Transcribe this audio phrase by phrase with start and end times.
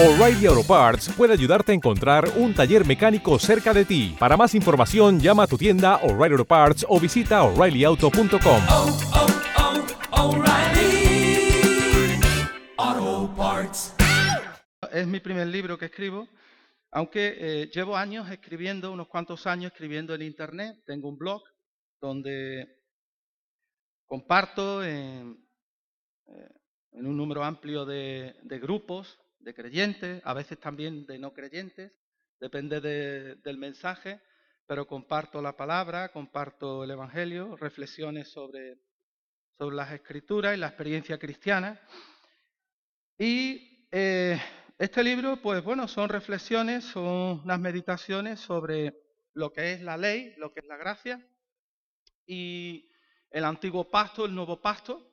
[0.00, 4.14] O'Reilly Auto Parts puede ayudarte a encontrar un taller mecánico cerca de ti.
[4.16, 8.62] Para más información, llama a tu tienda O'Reilly Auto Parts o visita oreillyauto.com.
[8.70, 8.98] oh,
[12.76, 13.96] oh, Parts.
[14.92, 16.28] Es mi primer libro que escribo,
[16.92, 20.76] aunque eh, llevo años escribiendo, unos cuantos años escribiendo en Internet.
[20.86, 21.42] Tengo un blog
[22.00, 22.68] donde
[24.06, 25.44] comparto en,
[26.28, 26.48] eh,
[26.92, 29.18] en un número amplio de, de grupos
[29.54, 31.92] creyentes, a veces también de no creyentes,
[32.40, 34.20] depende de- del mensaje,
[34.66, 38.78] pero comparto la palabra, comparto el Evangelio, reflexiones sobre,
[39.58, 41.80] sobre las escrituras y la experiencia cristiana.
[43.18, 44.40] Y eh,
[44.78, 48.94] este libro, pues bueno, son reflexiones, son unas meditaciones sobre
[49.34, 51.26] lo que es la ley, lo que es la gracia
[52.26, 52.90] y
[53.30, 55.07] el antiguo pacto, el nuevo pacto.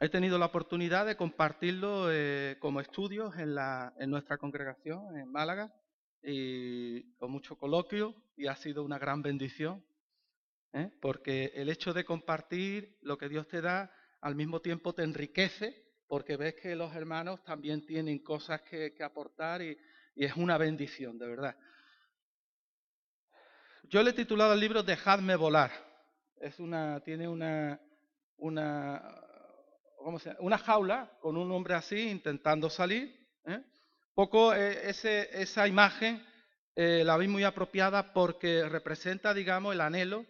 [0.00, 5.30] He tenido la oportunidad de compartirlo eh, como estudios en, la, en nuestra congregación en
[5.30, 5.72] Málaga
[6.22, 9.84] y con mucho coloquio y ha sido una gran bendición,
[10.72, 10.90] ¿eh?
[11.00, 15.84] porque el hecho de compartir lo que Dios te da al mismo tiempo te enriquece
[16.08, 19.76] porque ves que los hermanos también tienen cosas que, aportar y,
[20.16, 21.56] es una bendición, de verdad.
[23.84, 25.72] Yo le he titulado al libro Dejadme volar.
[26.36, 27.80] Es una, tiene una,
[30.04, 33.16] ¿cómo una jaula con un hombre así intentando salir.
[33.46, 33.60] ¿eh?
[34.14, 36.22] Poco eh, esa imagen
[36.76, 40.26] eh, la vi muy apropiada porque representa, digamos, el anhelo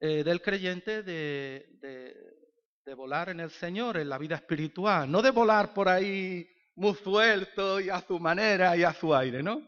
[0.00, 2.36] eh, del creyente de, de-
[2.84, 6.94] de volar en el Señor, en la vida espiritual, no de volar por ahí muy
[6.94, 9.60] suelto y a su manera y a su aire, ¿no?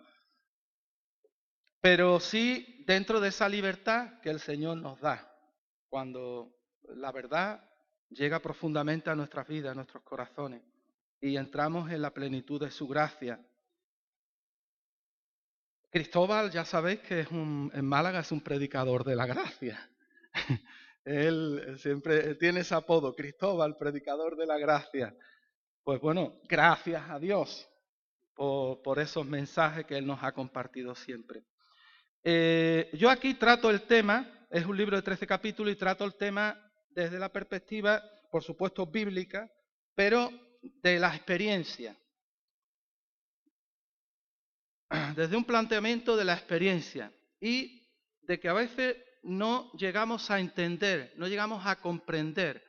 [1.80, 5.28] Pero sí dentro de esa libertad que el Señor nos da,
[5.88, 7.67] cuando la verdad
[8.10, 10.62] llega profundamente a nuestras vidas, a nuestros corazones,
[11.20, 13.40] y entramos en la plenitud de su gracia.
[15.90, 19.90] Cristóbal, ya sabéis que es un, en Málaga es un predicador de la gracia.
[21.04, 25.16] Él siempre tiene ese apodo, Cristóbal, predicador de la gracia.
[25.82, 27.66] Pues bueno, gracias a Dios
[28.34, 31.44] por, esos mensajes que Él nos ha compartido siempre.
[32.22, 36.14] Eh, yo aquí trato el tema, es un libro de 13 capítulos y trato el
[36.14, 36.67] tema
[36.98, 39.48] desde la perspectiva, por supuesto, bíblica,
[39.94, 41.96] pero de la experiencia.
[45.14, 47.86] Desde un planteamiento de la experiencia y
[48.22, 52.64] de que a veces no llegamos a entender, no llegamos a comprender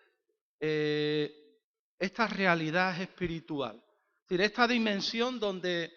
[0.60, 1.58] eh,
[1.98, 3.84] esta realidad espiritual.
[4.22, 5.92] Es decir, esta dimensión donde,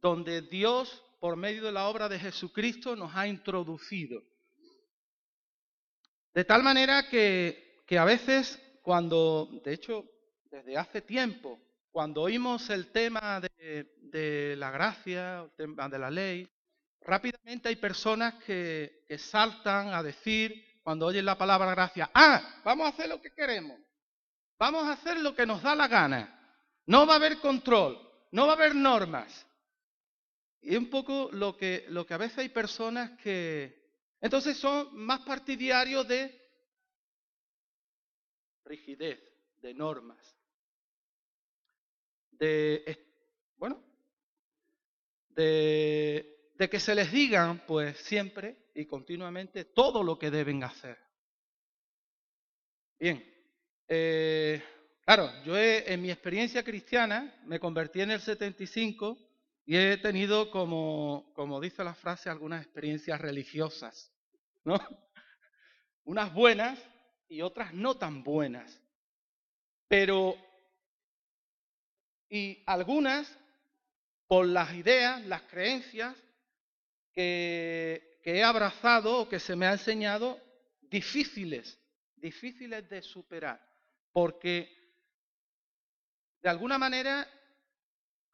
[0.00, 4.22] donde Dios, por medio de la obra de Jesucristo, nos ha introducido.
[6.38, 10.04] De tal manera que, que a veces, cuando, de hecho,
[10.48, 11.58] desde hace tiempo,
[11.90, 16.48] cuando oímos el tema de, la gracia, el tema de la ley,
[17.00, 22.86] rápidamente hay personas que, que saltan a decir, cuando oyen la palabra gracia, ah, vamos
[22.86, 23.76] a hacer lo que queremos,
[24.56, 26.54] vamos a hacer lo que nos da la gana,
[26.86, 27.98] no va a haber control,
[28.30, 29.44] no va a haber normas.
[30.60, 33.77] Y es un poco lo que, lo que a veces hay personas que
[34.20, 36.34] entonces son más partidarios de
[38.64, 39.18] rigidez,
[39.62, 40.36] de normas,
[42.32, 42.96] de,
[43.56, 43.82] bueno,
[45.30, 50.98] de, de que se les digan pues siempre y continuamente todo lo que deben hacer.
[52.98, 53.22] Bien,
[53.88, 54.62] eh,
[55.04, 59.18] claro, yo he- en mi experiencia cristiana me convertí en el 75
[59.68, 64.10] y he tenido, como, dice la frase, algunas experiencias religiosas,
[64.64, 64.78] ¿no?
[66.04, 66.82] Unas buenas
[67.28, 68.80] y otras no tan buenas.
[69.86, 70.38] Pero,
[72.30, 73.30] y algunas
[74.26, 76.16] por las ideas, las creencias
[77.12, 80.40] que, que he abrazado o que se me ha enseñado,
[80.80, 81.78] difíciles,
[82.16, 83.60] difíciles de superar,
[84.14, 84.74] porque
[86.40, 87.28] de alguna manera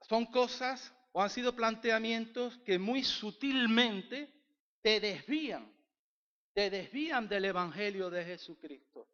[0.01, 4.29] son cosas o han sido planteamientos que muy sutilmente
[4.83, 5.73] te desvían,
[6.53, 9.07] te desvían del Evangelio de Jesucristo,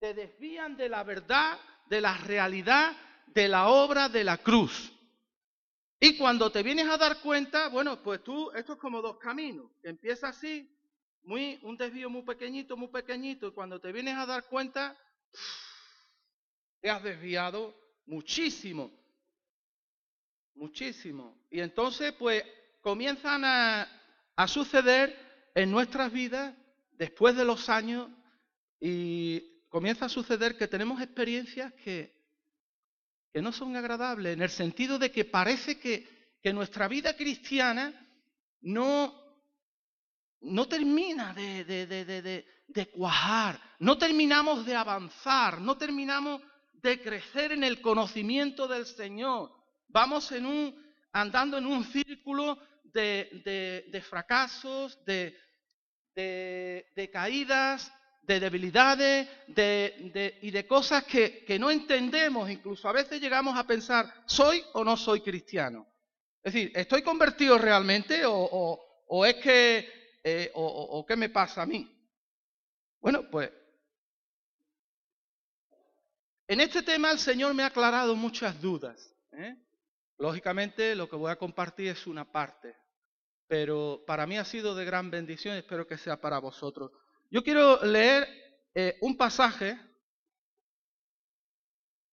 [0.00, 1.56] te desvían de la verdad,
[1.88, 2.96] de la realidad,
[3.28, 4.92] de la obra de la cruz.
[6.00, 9.70] Y cuando te vienes a dar cuenta, bueno, pues tú, esto es como dos caminos,
[9.84, 10.68] empieza así,
[11.22, 14.98] muy, un desvío muy pequeñito, muy pequeñito, y cuando te vienes a dar cuenta,
[16.80, 17.72] te has desviado
[18.04, 18.90] muchísimo,
[20.54, 21.36] muchísimo.
[21.50, 22.44] Y entonces, pues,
[22.80, 23.88] comienzan a,
[24.36, 25.16] a suceder
[25.54, 26.54] en nuestras vidas,
[26.92, 28.08] después de los años,
[28.80, 32.14] y comienza a suceder que tenemos experiencias que,
[33.32, 37.92] que no son agradables, en el sentido de que parece que, que nuestra vida cristiana
[38.60, 39.14] no,
[40.40, 47.00] no termina de, de, de, de, de cuajar, no terminamos de avanzar, no terminamos de
[47.00, 49.61] crecer en el conocimiento del Señor.
[49.92, 55.36] Vamos en un, andando en un círculo de, fracasos, de,
[57.12, 57.92] caídas,
[58.22, 62.50] de debilidades de, y de cosas que, no entendemos.
[62.50, 65.86] Incluso a veces llegamos a pensar, ¿soy o no soy cristiano?
[66.42, 71.66] Es decir, ¿estoy convertido realmente o es que, eh, o, o qué me pasa a
[71.66, 71.88] mí?
[72.98, 73.50] Bueno, pues
[76.48, 79.14] en este tema el Señor me ha aclarado muchas dudas.
[79.32, 79.56] ¿eh?
[80.18, 82.76] Lógicamente lo que voy a compartir es una parte,
[83.46, 86.90] pero para mí ha sido de gran bendición y espero que sea para vosotros.
[87.30, 88.28] Yo quiero leer
[88.74, 89.78] eh, un pasaje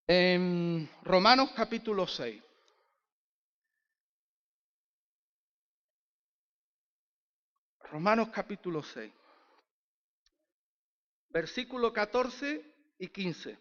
[0.07, 2.41] en Romanos capítulo 6.
[7.91, 9.11] Romanos capítulo 6,
[11.29, 12.63] versículo 14
[12.99, 13.57] y 15.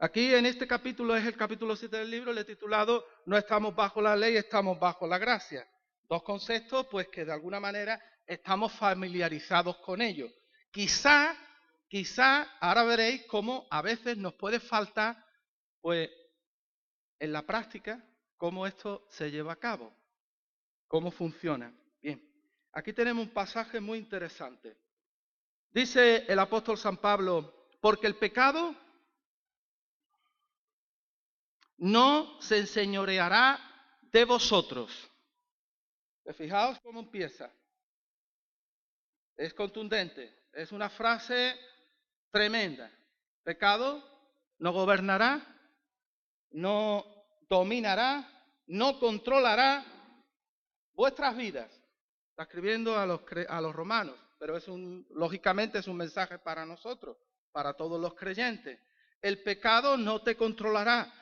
[0.00, 3.74] Aquí en este capítulo es el capítulo 7 del libro, le he titulado No estamos
[3.74, 5.68] bajo la ley, estamos bajo la gracia.
[6.08, 10.30] Dos conceptos, pues que de alguna manera estamos familiarizados con ellos.
[10.70, 11.36] Quizá,
[11.88, 15.16] quizá, ahora veréis cómo a veces nos puede faltar,
[15.80, 16.08] pues,
[17.18, 18.00] en la práctica,
[18.36, 19.92] cómo esto se lleva a cabo,
[20.86, 21.74] cómo funciona.
[22.00, 22.22] Bien,
[22.72, 24.76] aquí tenemos un pasaje muy interesante.
[25.70, 28.76] Dice el apóstol San Pablo, porque el pecado
[31.78, 33.58] no se enseñoreará
[34.02, 34.90] de vosotros.
[36.36, 37.50] Fijaos cómo empieza.
[39.36, 41.56] Es contundente, es una frase
[42.30, 42.90] tremenda.
[43.42, 44.02] Pecado
[44.58, 45.40] no gobernará,
[46.50, 47.04] no
[47.48, 48.28] dominará,
[48.66, 49.84] no controlará
[50.92, 51.72] vuestras vidas.
[52.30, 56.66] Está escribiendo a los, a los romanos, pero es un, lógicamente es un mensaje para
[56.66, 57.16] nosotros,
[57.52, 58.78] para todos los creyentes.
[59.22, 61.12] El pecado no te controlará,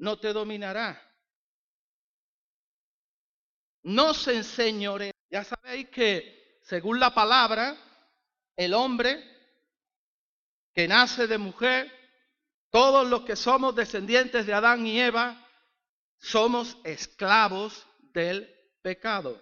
[0.00, 1.00] no te dominará.
[3.82, 5.12] No se enseñore.
[5.30, 7.76] Ya sabéis que, según la palabra,
[8.56, 9.22] el hombre
[10.74, 11.92] que nace de mujer,
[12.70, 15.46] todos los que somos descendientes de Adán y Eva,
[16.18, 18.52] somos esclavos del
[18.82, 19.40] pecado.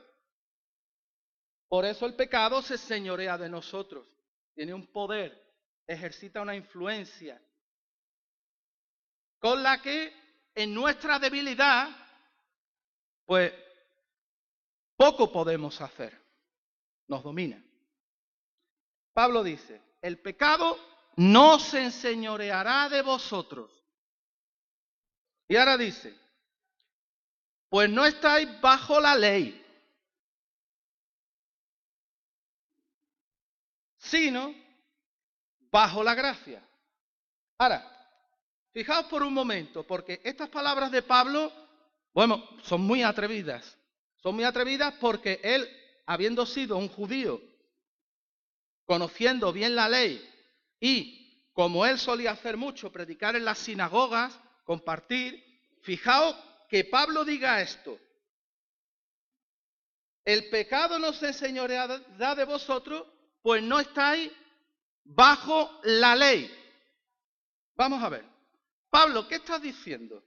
[1.69, 4.07] Por eso el pecado se señorea de nosotros.
[4.55, 5.41] Tiene un poder,
[5.87, 7.41] ejercita una influencia
[9.39, 10.28] con la que
[10.59, 11.89] en nuestra debilidad,
[13.25, 13.53] pues
[14.97, 16.21] poco podemos hacer.
[17.07, 17.63] Nos domina.
[19.13, 20.77] Pablo dice, el pecado
[21.15, 23.71] no se enseñoreará de vosotros.
[25.47, 26.19] Y ahora dice,
[27.69, 29.65] pues no estáis bajo la ley,
[33.99, 34.53] sino
[35.71, 36.61] bajo la gracia.
[37.59, 37.98] Ahora,
[38.73, 41.53] Fijaos por un momento, porque estas palabras de Pablo,
[42.13, 43.77] bueno, son muy atrevidas.
[44.23, 45.69] Son muy atrevidas porque él,
[46.07, 47.41] habiendo sido un judío,
[48.85, 50.27] conociendo bien la ley
[50.81, 55.45] y como él solía hacer mucho, predicar en las sinagogas, compartir,
[55.83, 56.37] fijaos
[56.69, 57.99] que Pablo diga esto.
[60.25, 63.07] El pecado no se enseñoreará de vosotros,
[63.43, 64.31] pues no estáis
[65.03, 66.55] bajo la ley.
[67.75, 68.38] Vamos a ver.
[68.91, 70.25] Pablo, ¿qué estás diciendo?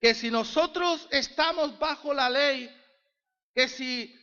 [0.00, 2.70] Que si nosotros estamos bajo la ley,
[3.54, 4.14] que si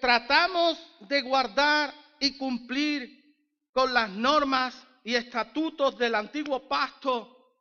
[0.00, 3.18] tratamos de guardar y cumplir
[3.72, 7.54] con las normas y estatutos del antiguo pacto,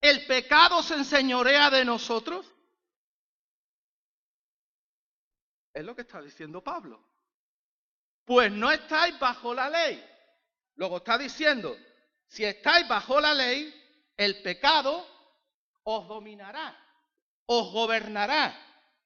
[0.00, 2.46] ¿el pecado se enseñorea de nosotros?
[5.74, 7.06] Es lo que está diciendo Pablo.
[8.24, 10.04] Pues no estáis bajo la ley.
[10.76, 11.76] Luego está diciendo,
[12.28, 13.74] si estáis bajo la ley,
[14.16, 15.06] el pecado
[15.84, 16.76] os dominará,
[17.46, 18.54] os gobernará,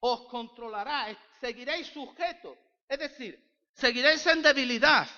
[0.00, 2.58] os controlará, seguiréis sujetos.
[2.88, 3.38] Es decir,
[3.74, 5.08] seguiréis en debilidad.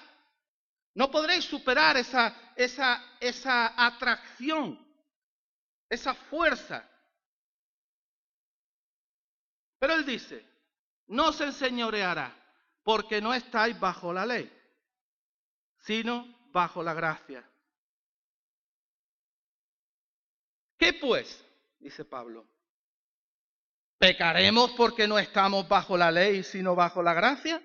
[0.95, 4.79] No podréis superar esa, esa, esa atracción,
[5.89, 6.89] esa fuerza.
[9.79, 10.47] Pero él dice,
[11.09, 12.33] no se enseñoreará,
[12.83, 14.53] porque no estáis bajo la ley,
[15.79, 17.43] sino bajo la gracia.
[20.85, 21.43] ¿Qué pues?
[21.79, 22.47] Dice Pablo.
[23.97, 27.62] ¿Pecaremos porque no estamos bajo la ley, sino bajo la gracia?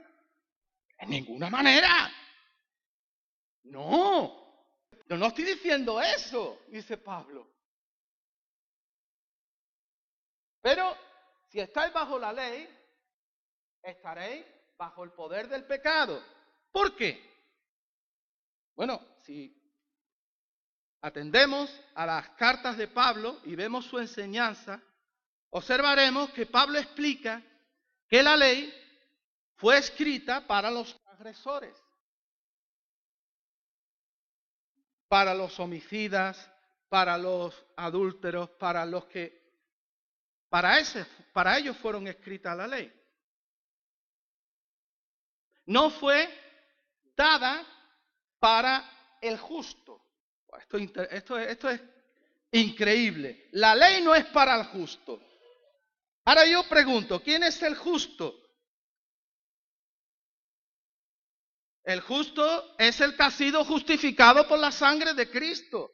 [0.97, 2.09] En ninguna manera.
[3.63, 4.71] No.
[5.05, 7.45] Yo no estoy diciendo eso, dice Pablo.
[10.61, 10.95] Pero
[11.49, 12.69] si estáis bajo la ley,
[13.83, 14.45] estaréis
[14.77, 16.23] bajo el poder del pecado.
[16.71, 17.21] ¿Por qué?
[18.75, 19.58] Bueno, si
[21.01, 24.81] atendemos a las cartas de Pablo y vemos su enseñanza,
[25.49, 27.41] observaremos que Pablo explica
[28.07, 28.73] que la ley
[29.55, 31.75] fue escrita para los agresores,
[35.07, 36.49] para los homicidas,
[36.89, 39.39] para los adúlteros, para los que
[40.49, 42.91] para, ese, para ellos fueron escritas la ley.
[45.67, 46.27] No fue
[47.15, 47.63] dada
[48.39, 50.01] para el justo.
[50.57, 51.81] Esto, esto, es
[52.51, 53.47] increíble.
[53.51, 55.21] La ley no es para el justo.
[56.25, 58.35] Ahora yo pregunto, ¿quién es el justo?
[61.83, 65.91] El justo es el que ha sido justificado por la sangre de Cristo.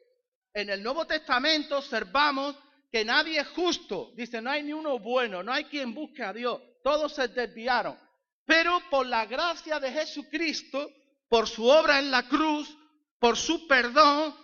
[0.52, 2.56] En el Nuevo Testamento observamos
[2.90, 4.12] que nadie es justo.
[4.14, 6.60] Dice, no hay ni uno bueno, no hay quien busque a Dios.
[6.82, 7.98] Todos se desviaron.
[8.44, 10.90] Pero por la gracia de Jesucristo,
[11.28, 12.76] por su obra en la cruz,
[13.18, 14.34] por su perdón,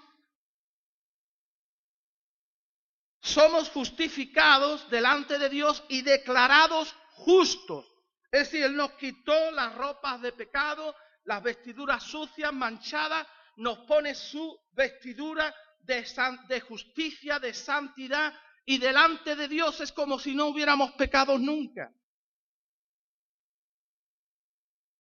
[3.23, 7.87] somos justificados delante de Dios y declarados justos.
[8.33, 13.27] Es decir, Él nos quitó las ropas de pecado, las vestiduras sucias, manchadas,
[13.57, 16.05] nos pone su vestidura de,
[16.49, 21.93] de justicia, de santidad, y delante de Dios es como si no hubiéramos pecado nunca.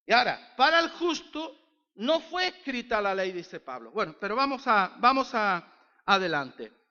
[0.07, 1.59] Y ahora, para el justo
[1.97, 3.91] no fue escrita la ley, dice Pablo.
[3.91, 6.82] Bueno, pero vamos a, vamos a adelante.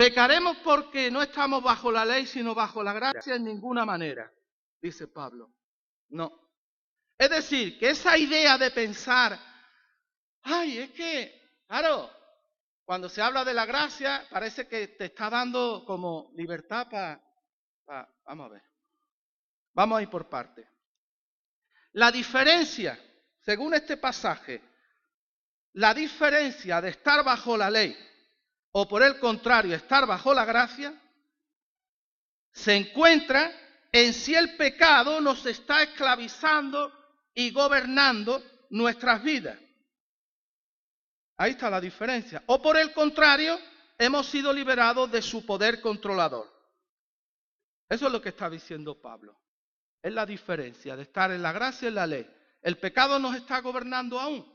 [0.00, 4.32] Pecaremos porque no estamos bajo la ley, sino bajo la gracia en ninguna manera,
[4.80, 5.52] dice Pablo.
[6.08, 6.32] No.
[7.18, 9.38] Es decir, que esa idea de pensar,
[10.40, 12.10] ay, es que, claro,
[12.82, 17.22] cuando se habla de la gracia, parece que te está dando como libertad para...
[18.24, 18.62] vamos a ver.
[19.74, 20.66] Vamos a ir por parte.
[21.92, 22.98] La diferencia,
[23.42, 24.62] según este pasaje,
[25.74, 28.09] la diferencia de estar bajo la ley
[28.72, 30.94] o por el contrario estar bajo la gracia,
[32.52, 33.52] se encuentra
[33.92, 36.92] en si el pecado nos está esclavizando
[37.34, 39.58] y gobernando nuestras vidas.
[41.36, 42.42] Ahí está la diferencia.
[42.46, 43.58] O por el contrario,
[43.98, 46.48] hemos sido liberados de su poder controlador.
[47.88, 49.36] Eso es lo que está diciendo Pablo.
[50.02, 52.30] Es la diferencia de estar en la gracia y en la ley.
[52.62, 54.46] El pecado nos está gobernando aún,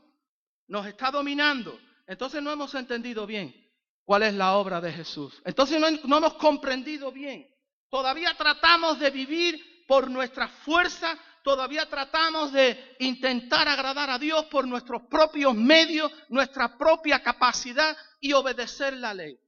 [0.68, 1.78] nos está dominando.
[2.06, 3.65] Entonces no hemos entendido bien
[4.06, 5.42] cuál es la obra de Jesús.
[5.44, 7.46] Entonces no, hemos comprendido bien.
[7.90, 14.66] Todavía tratamos de vivir por nuestra fuerza, todavía tratamos de intentar agradar a Dios por
[14.66, 19.38] nuestros propios medios, nuestra propia capacidad y obedecer la ley.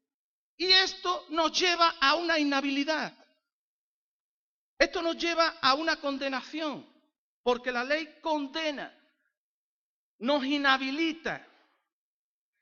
[0.57, 3.17] Y esto nos lleva a una inhabilidad.
[4.77, 6.87] Esto nos lleva a una condenación,
[7.43, 8.93] porque la ley condena,
[10.19, 11.48] nos inhabilita.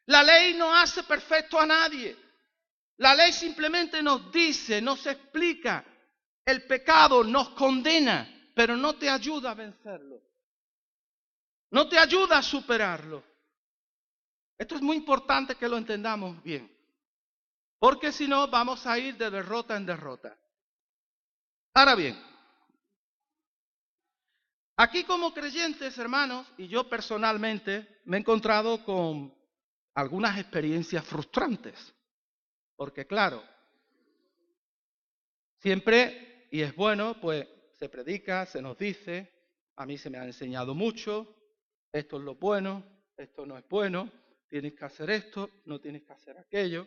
[0.06, 2.16] La ley no hace perfecto a nadie.
[2.98, 5.84] La ley simplemente nos dice, nos explica,
[6.44, 10.18] el pecado nos condena pero no te ayuda a vencerlo.
[11.72, 13.22] No te ayuda a superarlo.
[14.56, 16.74] Esto es muy importante que lo entendamos bien.
[17.78, 20.34] Porque si no, vamos a ir de derrota en derrota.
[21.74, 22.18] Ahora bien,
[24.78, 29.35] aquí como creyentes, hermanos, y yo personalmente me he encontrado con
[29.96, 31.94] algunas experiencias frustrantes.
[32.76, 33.42] Porque claro,
[35.58, 37.48] siempre, y es bueno, pues
[37.78, 39.32] se predica, se nos dice,
[39.76, 41.34] a mí se me ha enseñado mucho,
[41.92, 42.84] esto es lo bueno,
[43.16, 44.10] esto no es bueno,
[44.48, 46.86] tienes que hacer esto, no tienes que hacer aquello.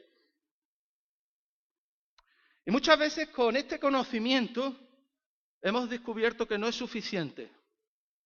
[2.66, 4.78] Y muchas veces con este conocimiento
[5.62, 7.52] hemos descubierto que no es suficiente.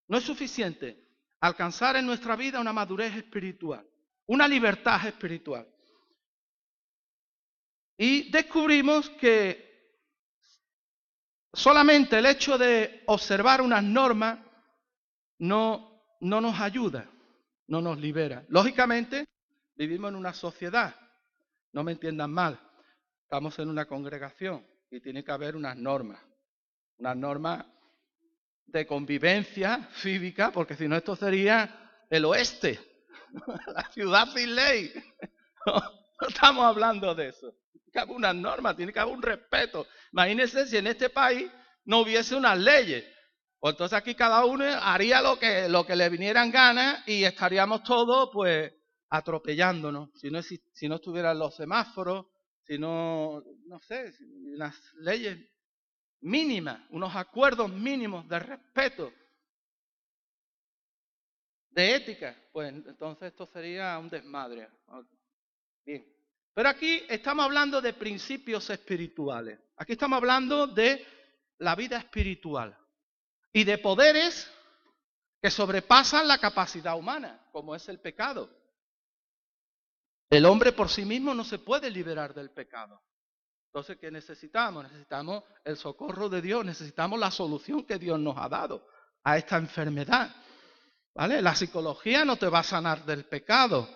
[0.09, 1.07] No es suficiente
[1.39, 3.87] alcanzar en nuestra vida una madurez espiritual,
[4.27, 5.67] una libertad espiritual.
[7.97, 9.73] Y descubrimos que
[11.53, 14.39] Solamente el hecho de observar unas normas
[15.37, 17.07] no, no nos ayuda,
[17.67, 18.43] no nos libera.
[18.49, 19.27] Lógicamente,
[19.75, 20.95] vivimos en una sociedad,
[21.71, 22.59] no me entiendan mal,
[23.21, 26.19] estamos en una congregación y tiene que haber unas normas,
[26.97, 27.65] unas normas
[28.65, 32.79] de convivencia cívica, porque si no esto sería el oeste,
[33.67, 34.91] la ciudad sin ley.
[35.65, 35.81] No,
[36.27, 37.53] estamos hablando de eso
[37.93, 39.87] que haber unas normas, tiene que haber un respeto.
[40.11, 41.49] Imagínense si en este país
[41.85, 43.05] no hubiese unas leyes.
[43.59, 47.83] Pues entonces aquí cada uno haría lo que, lo que le vinieran ganas y estaríamos
[47.83, 48.73] todos pues
[49.09, 52.25] atropellándonos, si no, exi- si no estuvieran los semáforos,
[52.63, 54.23] si no, no sé, si
[54.53, 55.37] unas leyes
[56.21, 59.13] mínimas, unos acuerdos mínimos de respeto,
[61.73, 64.69] de ética, pues entonces esto sería un desmadre.
[65.85, 66.05] Bien.
[66.53, 69.59] Pero aquí estamos hablando de principios espirituales.
[69.77, 71.05] Aquí estamos hablando de
[71.57, 72.77] la vida espiritual
[73.51, 74.51] y de poderes
[75.41, 78.49] que sobrepasan la capacidad humana, como es el pecado.
[80.29, 83.01] El hombre por sí mismo no se puede liberar del pecado.
[83.67, 84.83] Entonces, ¿qué necesitamos?
[84.83, 88.87] Necesitamos el socorro de Dios, necesitamos la solución que Dios nos ha dado
[89.23, 90.35] a esta enfermedad.
[91.15, 91.41] ¿Vale?
[91.41, 93.87] La psicología no te va a sanar del pecado.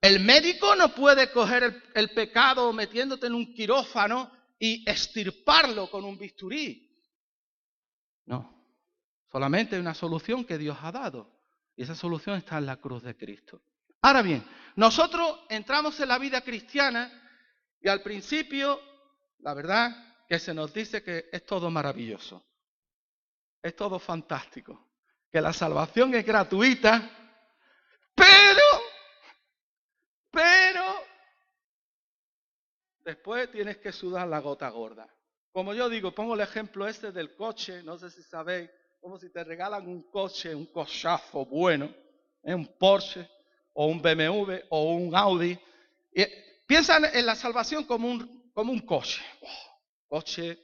[0.00, 6.18] El médico no puede coger el, pecado metiéndote en un quirófano y extirparlo con un
[6.18, 6.90] bisturí.
[8.26, 8.64] No.
[9.30, 11.30] Solamente hay una solución que Dios ha dado.
[11.76, 13.62] Y esa solución está en la cruz de Cristo.
[14.02, 14.44] Ahora bien,
[14.76, 17.12] nosotros entramos en la vida cristiana
[17.80, 18.80] y al principio,
[19.38, 22.44] la verdad, que se nos dice que es todo maravilloso.
[23.62, 24.89] Es todo fantástico.
[25.30, 27.08] Que la salvación es gratuita,
[28.14, 28.82] pero,
[30.30, 30.84] pero,
[33.04, 35.08] después tienes que sudar la gota gorda.
[35.52, 38.70] Como yo digo, pongo el ejemplo este del coche, no sé si sabéis,
[39.00, 41.92] como si te regalan un coche, un cochazo bueno,
[42.42, 42.54] ¿eh?
[42.54, 43.28] un Porsche
[43.72, 45.58] o un BMW o un Audi.
[46.12, 46.24] Y
[46.66, 49.22] piensan en la salvación como un, como un coche.
[49.40, 50.58] Oh, coche,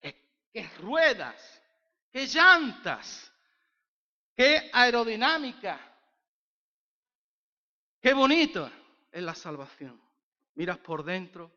[0.00, 1.62] que, que ruedas,
[2.12, 3.29] que llantas,
[4.34, 5.80] qué aerodinámica,
[8.00, 8.70] qué bonito
[9.10, 10.00] es la salvación.
[10.54, 11.50] Miras por dentro,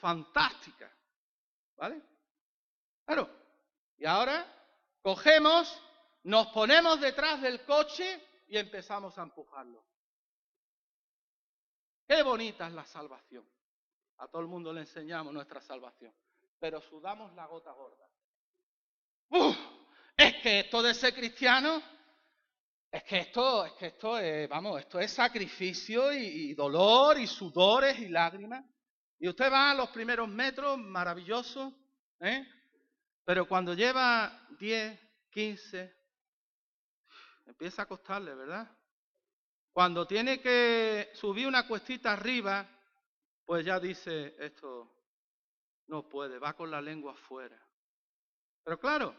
[0.00, 0.90] fantástica,
[1.76, 2.00] ¿vale?
[3.04, 3.28] Claro,
[3.98, 4.46] y ahora
[5.02, 5.80] cogemos,
[6.24, 9.84] nos ponemos detrás del coche y empezamos a empujarlo.
[12.06, 13.44] Qué bonita es la salvación.
[14.18, 16.14] A todo el mundo le enseñamos nuestra salvación,
[16.58, 18.08] pero sudamos la gota gorda.
[19.30, 19.56] ¡Uf!
[20.16, 21.82] Es que esto de ser cristiano,
[22.90, 27.98] es que esto, es que esto es, vamos, esto es sacrificio y, dolor y sudores
[27.98, 28.64] y lágrimas.
[29.18, 31.74] Y usted va a los primeros metros, maravilloso,
[32.20, 32.46] ¿eh?
[33.24, 34.98] Pero cuando lleva 10,
[35.30, 35.94] 15,
[37.46, 38.70] empieza a costarle, ¿verdad?
[39.72, 42.66] Cuando tiene que subir una cuestita arriba,
[43.44, 44.90] pues ya dice, esto
[45.88, 47.60] no puede, va con la lengua afuera.
[48.64, 49.14] Pero claro,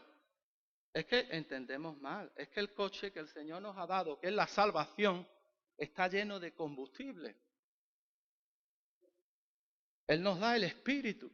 [0.92, 4.28] es que entendemos mal, es que el coche que el Señor nos ha dado, que
[4.28, 5.26] es la salvación,
[5.76, 7.36] está lleno de combustible.
[10.06, 11.30] Él nos da el espíritu,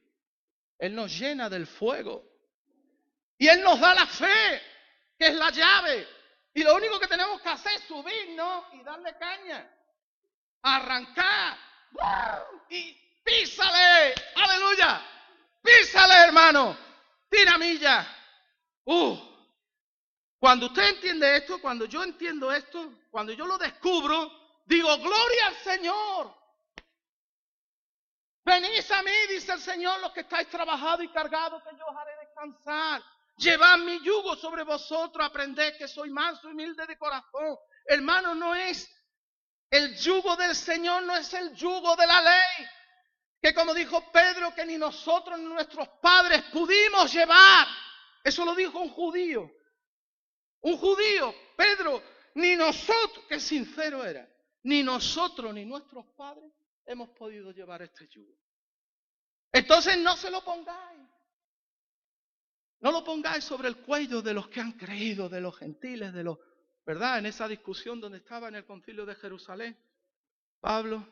[0.79, 2.31] Él nos llena del fuego.
[3.39, 4.63] Y Él nos da la fe,
[5.19, 6.07] que es la llave.
[6.53, 9.69] Y lo único que tenemos que hacer es subirnos y darle caña,
[10.63, 11.59] arrancar.
[12.69, 12.93] Y
[13.25, 15.03] písale, aleluya,
[15.63, 16.77] písale hermano,
[17.29, 18.07] tira milla.
[18.85, 19.34] Uh,
[20.45, 24.31] cuando usted entiende esto, cuando yo entiendo esto, cuando yo lo descubro,
[24.67, 26.35] digo, gloria al Señor.
[28.45, 31.97] Venid a mí, dice el Señor, los que estáis trabajados y cargados, que yo os
[31.97, 33.03] haré descansar.
[33.39, 37.57] Llevad mi yugo sobre vosotros, aprended que soy manso y humilde de corazón.
[37.87, 38.87] Hermano, no es
[39.71, 42.69] el yugo del Señor, no es el yugo de la ley.
[43.41, 47.67] Que como dijo Pedro, que ni nosotros ni nuestros padres pudimos llevar.
[48.23, 49.51] Eso lo dijo un judío.
[50.65, 52.03] Un judío, Pedro,
[52.37, 54.27] ni nosotros, que sincero era,
[54.63, 56.51] ni nosotros ni nuestros padres
[56.87, 58.35] hemos podido llevar este yugo.
[59.53, 61.03] Entonces no se lo pongáis.
[62.81, 66.25] No lo pongáis sobre el cuello de los que han creído, de los gentiles, de
[66.25, 66.39] los,
[66.87, 67.19] ¿verdad?
[67.19, 69.79] En esa discusión donde estaba en el concilio de Jerusalén,
[70.61, 71.07] Pablo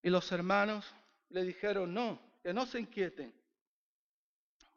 [0.00, 0.86] y los hermanos
[1.30, 3.34] le dijeron, no, que no se inquieten.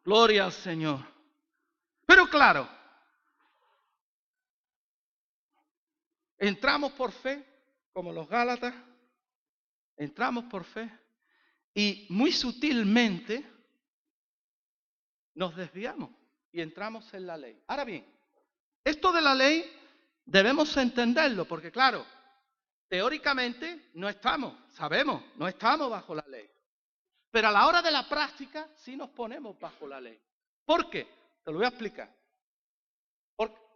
[0.04, 1.00] Gloria al Señor.
[2.08, 2.79] Pero claro,
[6.40, 7.46] entramos por fe,
[7.94, 8.74] como los Gálatas,
[9.98, 10.90] entramos por fe
[11.74, 13.46] y muy sutilmente
[15.36, 16.10] nos desviamos
[16.52, 17.62] y entramos en la ley.
[17.68, 18.06] Ahora bien,
[18.84, 19.72] esto de la ley
[20.26, 22.06] debemos entenderlo porque claro,
[22.88, 26.50] teóricamente no estamos, sabemos, no estamos bajo la ley.
[27.32, 30.20] Pero a la hora de la práctica sí nos ponemos bajo la ley.
[30.66, 31.08] ¿Por qué?
[31.44, 32.19] Te lo voy a explicar.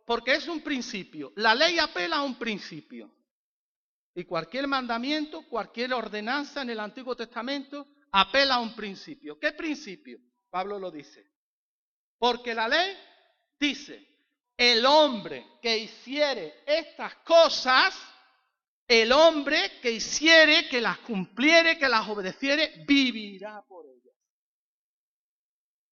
[0.06, 1.32] Porque es un principio.
[1.36, 3.12] La ley apela a un principio.
[4.16, 9.40] Y cualquier mandamiento, cualquier ordenanza en el Antiguo Testamento apela a un principio.
[9.40, 10.20] ¿Qué principio?
[10.50, 11.32] Pablo lo dice.
[12.20, 12.96] Porque la ley
[13.60, 14.08] dice,
[14.56, 17.96] el hombre que hiciere estas cosas
[18.88, 24.16] el hombre que hiciere, que las cumpliere, que las obedeciere, vivirá por ellas.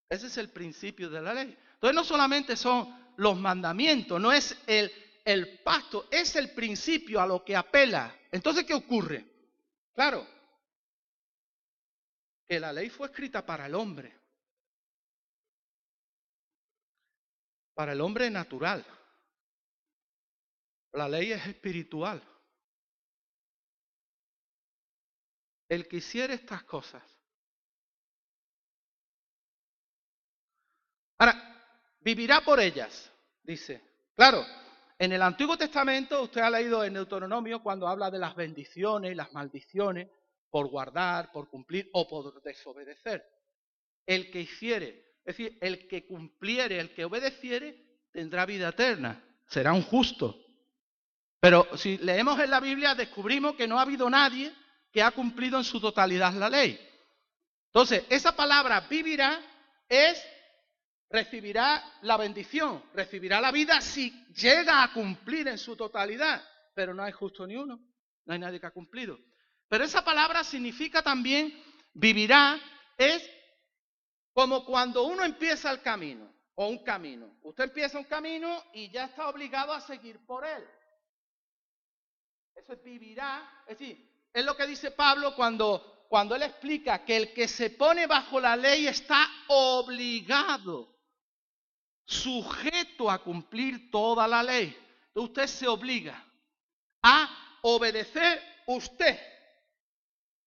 [0.08, 1.56] Ese es el principio de la ley.
[1.74, 4.90] Entonces no solamente son los mandamientos, no es el,
[5.24, 8.16] el pacto, es el principio a lo que apela.
[8.30, 9.24] Entonces, ¿qué ocurre?
[9.94, 10.26] Claro,
[12.48, 14.14] que la ley fue escrita para el hombre,
[17.74, 18.84] para el hombre natural.
[20.92, 22.22] La ley es espiritual.
[25.68, 27.02] El que hiciera estas cosas.
[31.18, 31.51] Ahora,
[32.04, 33.10] vivirá por ellas,
[33.42, 33.82] dice.
[34.14, 34.44] Claro,
[34.98, 39.14] en el Antiguo Testamento usted ha leído en Deuteronomio cuando habla de las bendiciones y
[39.14, 40.08] las maldiciones
[40.50, 43.24] por guardar, por cumplir o por desobedecer.
[44.06, 49.72] El que hiciere, es decir, el que cumpliere, el que obedeciere, tendrá vida eterna, será
[49.72, 50.38] un justo.
[51.40, 54.52] Pero si leemos en la Biblia descubrimos que no ha habido nadie
[54.92, 56.78] que ha cumplido en su totalidad la ley.
[57.66, 59.40] Entonces, esa palabra vivirá
[59.88, 60.22] es
[61.12, 66.42] recibirá la bendición, recibirá la vida si llega a cumplir en su totalidad,
[66.74, 67.78] pero no hay justo ni uno,
[68.24, 69.18] no hay nadie que ha cumplido.
[69.68, 71.52] Pero esa palabra significa también
[71.92, 72.58] vivirá,
[72.96, 73.28] es
[74.32, 77.38] como cuando uno empieza el camino o un camino.
[77.42, 80.64] Usted empieza un camino y ya está obligado a seguir por él.
[82.54, 87.16] Eso es vivirá, es decir, es lo que dice Pablo cuando, cuando él explica que
[87.18, 90.92] el que se pone bajo la ley está obligado,
[92.12, 94.76] sujeto a cumplir toda la ley.
[95.14, 96.22] Usted se obliga
[97.02, 99.18] a obedecer usted,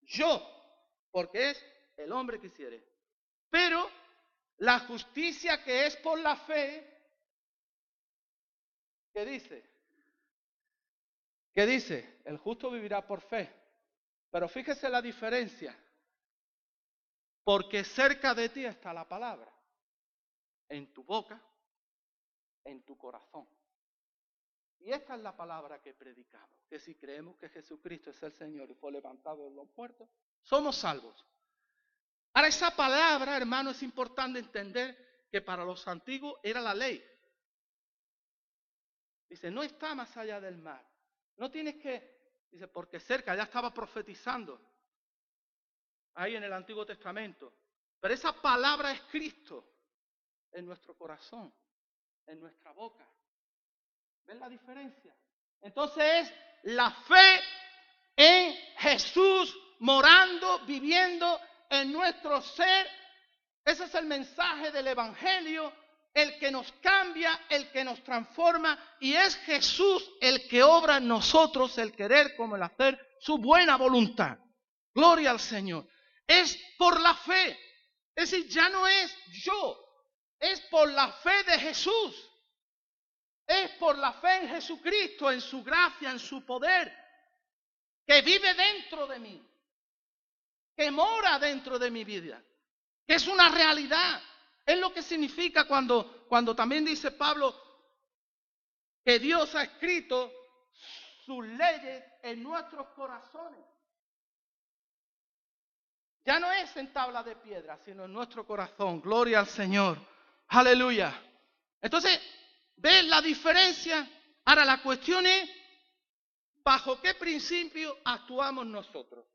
[0.01, 0.41] yo,
[1.11, 1.65] porque es
[1.97, 2.83] el hombre que quiere.
[3.49, 3.89] Pero
[4.57, 6.85] la justicia que es por la fe,
[9.13, 9.75] ¿qué dice?
[11.53, 12.19] ¿Qué dice?
[12.25, 13.51] El justo vivirá por fe.
[14.29, 15.77] Pero fíjese la diferencia.
[17.43, 19.51] Porque cerca de ti está la palabra.
[20.67, 21.41] En tu boca,
[22.65, 23.47] en tu corazón.
[24.79, 26.59] Y esta es la palabra que predicamos.
[26.67, 30.09] Que si creemos que Jesucristo es el Señor y fue levantado de los muertos,
[30.43, 31.25] somos salvos.
[32.33, 37.03] Ahora, esa palabra, hermano, es importante entender que para los antiguos era la ley.
[39.29, 40.85] Dice, no está más allá del mar.
[41.37, 42.15] No tienes que
[42.55, 44.61] Dice, porque cerca ya estaba profetizando
[46.13, 47.53] ahí en el Antiguo Testamento.
[47.99, 49.73] Pero esa palabra es Cristo
[50.53, 51.53] en nuestro corazón,
[52.27, 53.05] en nuestra boca.
[54.25, 55.15] ¿Ven la diferencia?
[55.61, 56.33] Entonces es
[56.63, 57.41] la fe
[58.15, 62.87] en Jesús morando, viviendo en nuestro ser.
[63.63, 65.71] Ese es el mensaje del Evangelio
[66.15, 71.09] el que nos cambia, el que nos transforma, y es Jesús el que obra en
[71.09, 74.37] nosotros el querer como el hacer su buena voluntad.
[74.93, 75.85] Gloria al Señor.
[76.25, 77.59] Es por la fe.
[78.15, 79.84] Es decir, ya no es yo,
[80.45, 82.31] es por la fe de Jesús.
[83.47, 86.91] Es por la fe en Jesucristo, en su gracia, en su poder,
[88.05, 89.47] que vive dentro de mí,
[90.75, 92.41] que mora dentro de mi vida,
[93.05, 94.21] que es una realidad.
[94.65, 97.55] Es lo que significa cuando, cuando también dice Pablo
[99.03, 100.31] que Dios ha escrito
[101.23, 103.63] sus leyes en nuestros corazones.
[106.23, 108.99] Ya no es en tabla de piedra, sino en nuestro corazón.
[108.99, 110.14] Gloria al Señor.
[110.47, 111.13] Aleluya.
[111.81, 112.19] Entonces,
[112.77, 114.09] ¿ves la diferencia?
[114.45, 115.49] Ahora la cuestión es,
[116.63, 119.25] ¿bajo qué principio actuamos nosotros?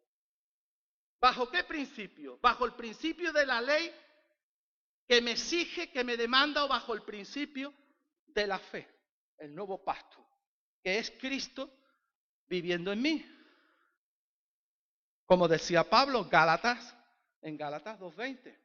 [1.21, 2.39] ¿Bajo qué principio?
[2.41, 3.93] ¿Bajo el principio de la ley
[5.07, 7.75] que me exige, que me demanda o bajo el principio
[8.29, 8.89] de la fe,
[9.39, 10.25] el nuevo pacto,
[10.83, 11.69] que es Cristo
[12.47, 13.27] viviendo en mí.
[15.27, 16.95] Como decía Pablo, Gálatas,
[17.43, 18.57] en Gálatas 2.20,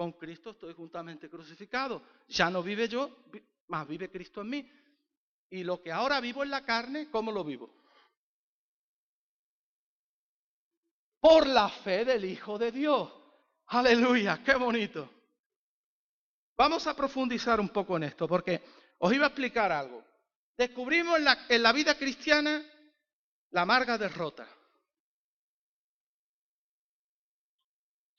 [0.00, 2.02] con Cristo estoy juntamente crucificado.
[2.28, 3.18] Ya no vive yo,
[3.68, 4.72] más vive Cristo en mí.
[5.50, 7.68] Y lo que ahora vivo en la carne, ¿cómo lo vivo?
[11.20, 13.12] Por la fe del Hijo de Dios.
[13.66, 15.06] Aleluya, qué bonito.
[16.56, 18.62] Vamos a profundizar un poco en esto, porque
[18.96, 20.02] os iba a explicar algo.
[20.56, 22.64] Descubrimos en la, en la vida cristiana
[23.50, 24.48] la amarga derrota.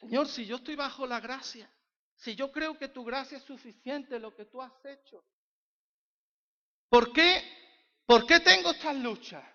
[0.02, 1.72] Señor, si yo estoy bajo la gracia,
[2.16, 5.24] si yo creo que tu gracia es suficiente lo que tú has hecho,
[6.90, 7.44] ¿por qué,
[8.06, 9.46] por qué tengo estas luchas?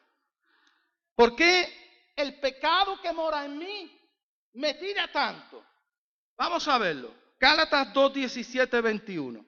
[1.17, 4.01] ¿Por qué el pecado que mora en mí
[4.53, 5.65] me tira tanto?
[6.37, 7.13] Vamos a verlo.
[7.41, 9.45] Gálatas 2, 17, 21.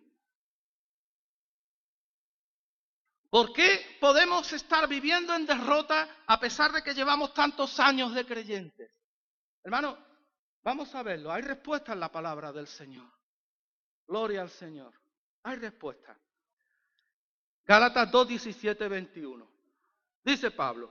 [3.30, 8.26] ¿Por qué podemos estar viviendo en derrota a pesar de que llevamos tantos años de
[8.26, 8.90] creyentes?
[9.62, 10.07] Hermano,
[10.68, 11.32] vamos a verlo.
[11.32, 13.10] Hay respuesta en la palabra del Señor.
[14.06, 14.92] Gloria al Señor.
[15.44, 16.14] Hay respuesta.
[17.64, 19.48] Gálatas 2, 17, 21.
[20.22, 20.90] Dice Pablo,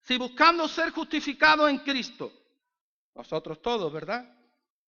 [0.00, 2.32] si buscando ser justificado en Cristo,
[3.14, 4.28] nosotros todos, ¿verdad?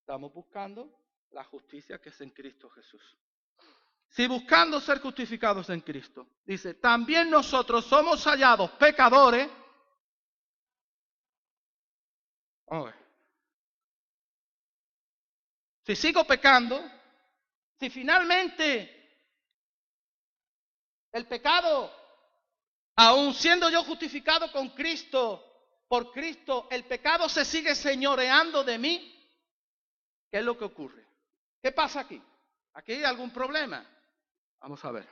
[0.01, 0.91] Estamos buscando
[1.31, 3.17] la justicia que es en Cristo Jesús.
[4.09, 9.49] Si buscando ser justificados en Cristo, dice, también nosotros somos hallados pecadores.
[15.89, 16.85] Si sigo pecando,
[17.81, 18.95] si finalmente
[21.11, 21.91] el pecado,
[22.95, 25.43] aun siendo yo justificado con Cristo,
[25.89, 29.31] por Cristo, el pecado se sigue señoreando de mí,
[30.31, 31.07] ¿qué es lo que ocurre?
[31.63, 32.23] ¿Qué pasa aquí?
[32.75, 33.83] ¿Aquí hay algún problema?
[34.61, 35.09] Vamos a ver.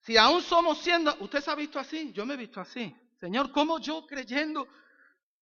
[0.00, 2.94] Si aún somos siendo, usted se ha visto así, yo me he visto así.
[3.18, 4.68] Señor, ¿cómo yo creyendo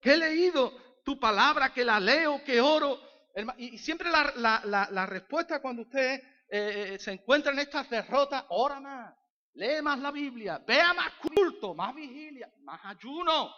[0.01, 3.16] que he leído tu palabra, que la leo, que oro?
[3.59, 9.15] Y siempre la, respuesta cuando usted eh, eh, se encuentra en estas derrotas, ora más,
[9.53, 13.55] lee más la Biblia, vea más culto, más vigilia, más ayuno.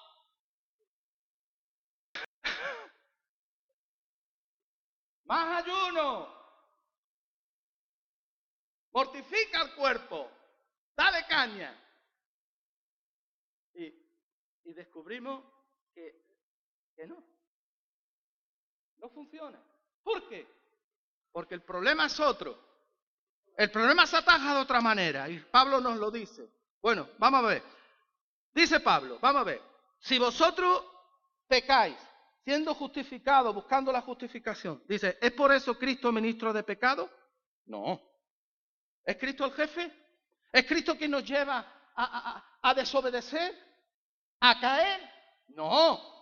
[5.25, 6.37] más ayuno.
[8.91, 10.29] Mortifica el cuerpo.
[10.97, 11.73] Dale caña.
[13.75, 13.95] Y,
[14.75, 15.45] descubrimos
[15.95, 16.21] que,
[16.97, 17.38] que no.
[19.01, 19.59] No funciona.
[20.03, 20.47] ¿Por qué?
[21.33, 22.59] Porque el problema es otro.
[23.57, 25.29] El problema se ataja de otra manera.
[25.29, 26.49] Y Pablo nos lo dice.
[26.81, 27.63] Bueno, vamos a ver.
[28.55, 29.63] Dice Pablo, vamos a ver.
[30.01, 30.85] Si vosotros
[31.47, 31.97] pecáis,
[32.45, 37.11] siendo justificados, buscando la justificación, dice, ¿es por eso Cristo ministro de pecado?
[37.67, 38.01] No.
[39.05, 39.93] ¿Es Cristo el jefe?
[40.53, 43.55] ¿Es Cristo quien nos lleva a, desobedecer?
[44.41, 45.01] ¿A caer?
[45.49, 46.17] No.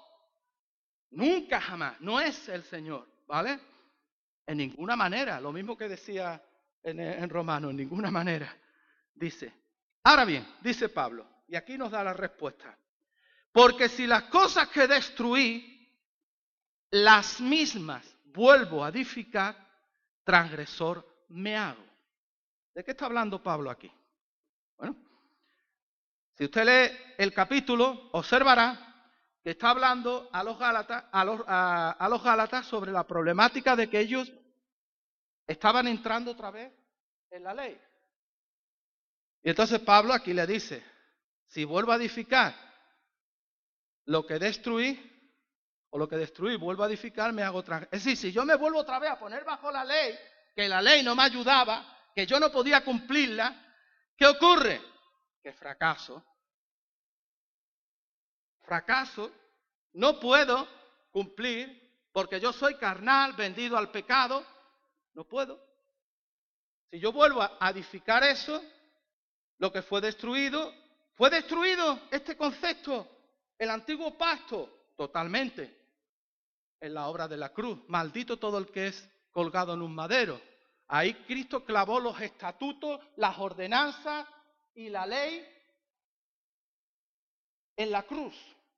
[1.11, 2.01] Nunca jamás.
[2.01, 3.07] No es el Señor.
[3.27, 3.59] ¿Vale?
[4.47, 5.41] En ninguna manera.
[5.41, 6.43] Lo mismo que decía
[6.83, 7.71] en, en Romano.
[7.71, 8.55] En ninguna manera.
[9.15, 9.53] Dice.
[10.05, 11.27] Ahora bien, dice Pablo.
[11.49, 12.77] Y aquí nos da la respuesta.
[13.53, 15.77] Porque si las cosas que destruí,
[16.91, 19.57] las mismas vuelvo a edificar,
[20.25, 21.83] transgresor me hago.
[22.75, 23.91] ¿De qué está hablando Pablo aquí?
[24.77, 24.97] Bueno,
[26.37, 28.86] si usted lee el capítulo, observará
[29.51, 34.01] está hablando a los Gálatas, a los, a los Gálatas sobre la problemática de que
[34.01, 34.33] ellos
[35.47, 36.73] estaban entrando otra vez
[37.31, 37.81] en la ley.
[39.43, 40.85] Y entonces Pablo aquí le dice,
[41.47, 42.55] si vuelvo a edificar
[44.07, 45.13] lo que destruí,
[45.91, 48.57] o lo que destruí, vuelvo a edificar, me hago otra Es decir, si yo me
[48.57, 50.19] vuelvo otra vez a poner bajo la ley,
[50.55, 53.55] que la ley no me ayudaba, que yo no podía cumplirla,
[54.17, 54.81] ¿qué ocurre?
[55.43, 56.25] Que fracaso.
[58.67, 59.31] Fracaso.
[59.95, 60.69] No puedo
[61.11, 64.45] cumplir porque yo soy carnal, vendido al pecado.
[65.15, 65.59] No puedo.
[66.91, 68.63] Si yo vuelvo a edificar eso,
[69.59, 70.73] lo que fue destruido,
[71.15, 73.09] fue destruido este concepto,
[73.59, 75.75] el antiguo pacto, totalmente,
[76.81, 77.79] en la obra de la cruz.
[77.89, 80.41] Maldito todo el que es colgado en un madero.
[80.89, 84.27] Ahí Cristo clavó los estatutos, las ordenanzas
[84.75, 85.47] y la ley
[87.77, 88.35] en la cruz,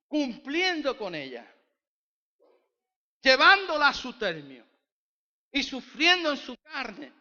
[0.08, 1.46] cumpliendo con ella,
[3.20, 4.64] llevándola a su término
[5.52, 7.12] y sufriendo en su carne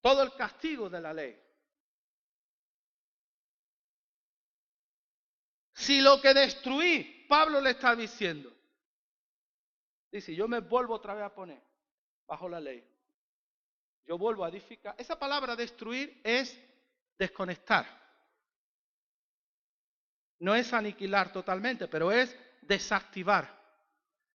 [0.00, 1.38] todo el castigo de la ley.
[5.74, 8.52] Si lo que destruí, Pablo le está diciendo,
[10.10, 11.62] dice, yo me vuelvo otra vez a poner
[12.26, 12.84] bajo la ley.
[14.04, 14.94] Yo vuelvo a edificar.
[14.98, 16.58] Esa palabra destruir es
[17.18, 18.07] desconectar.
[20.40, 23.58] No es aniquilar totalmente, pero es desactivar.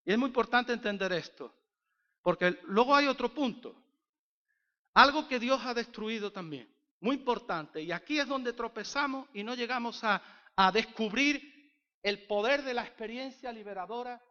[0.06, 1.54] Y es muy importante entender esto,
[2.22, 3.76] porque luego hay otro punto.
[4.94, 7.82] Algo que Dios ha destruido también, muy importante.
[7.82, 10.22] Y aquí es donde tropezamos y no llegamos a,
[10.72, 11.52] descubrir
[12.04, 14.22] el poder de la experiencia liberadora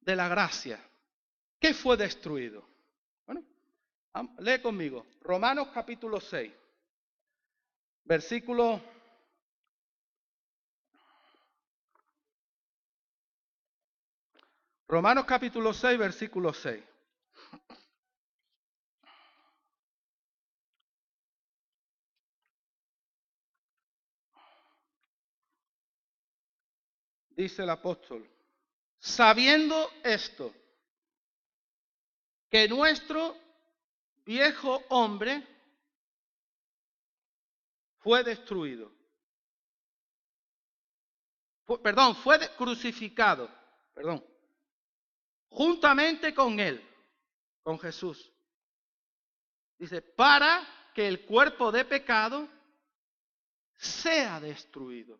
[0.00, 0.80] de la gracia.
[1.58, 2.66] ¿Qué fue destruido?
[4.38, 5.06] Lee conmigo.
[5.20, 6.50] Romanos capítulo 6.
[8.04, 8.80] Versículo
[14.90, 16.82] Romanos capítulo 6, versículo 6.
[27.36, 28.28] Dice el apóstol,
[28.98, 30.52] sabiendo esto,
[32.50, 33.36] que nuestro
[34.26, 35.46] viejo hombre
[38.00, 38.90] fue destruido.
[41.80, 43.48] Perdón, fue crucificado,
[43.94, 44.26] perdón,
[45.50, 46.82] juntamente con él,
[47.62, 48.32] con Jesús.
[49.78, 52.48] Dice, para que el cuerpo de pecado
[53.76, 55.18] sea destruido,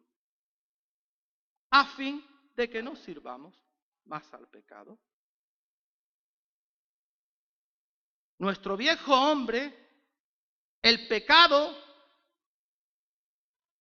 [1.71, 2.25] a fin
[2.57, 3.55] de que no sirvamos
[4.05, 4.99] más al pecado.
[8.39, 9.73] Nuestro viejo hombre,
[10.83, 11.77] el pecado,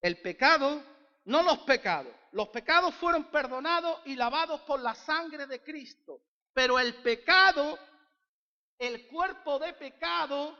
[0.01, 0.83] el pecado,
[1.25, 2.13] no los pecados.
[2.31, 6.21] Los pecados fueron perdonados y lavados por la sangre de Cristo.
[6.59, 7.79] Pero el pecado,
[8.77, 10.57] el cuerpo de pecado,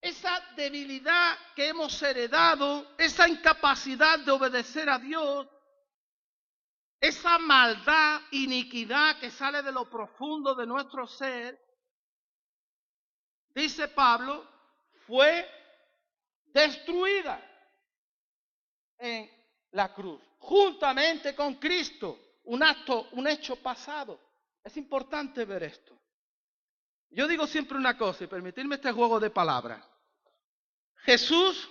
[0.00, 5.46] esa debilidad que hemos heredado, esa incapacidad de obedecer a Dios,
[6.98, 11.62] esa maldad, iniquidad que sale de lo profundo de nuestro ser,
[13.54, 14.48] dice Pablo,
[15.06, 15.46] fue
[16.46, 17.38] destruida
[18.96, 19.30] en
[19.72, 24.31] la cruz, juntamente con Cristo, un acto, un hecho pasado.
[24.64, 25.98] Es importante ver esto.
[27.10, 29.84] Yo digo siempre una cosa y permitirme este juego de palabras.
[30.98, 31.68] Jesús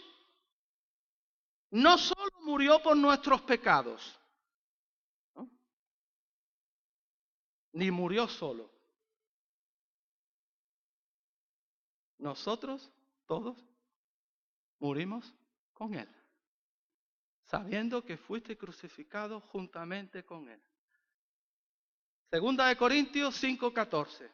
[1.71, 4.19] no solo murió por nuestros pecados,
[7.71, 8.69] ni murió solo.
[12.17, 12.91] Nosotros
[13.25, 13.57] todos
[14.79, 15.33] murimos
[15.73, 16.09] con Él,
[17.45, 20.61] sabiendo que fuiste crucificado juntamente con Él.
[22.31, 24.31] Segunda de Corintios 5:14.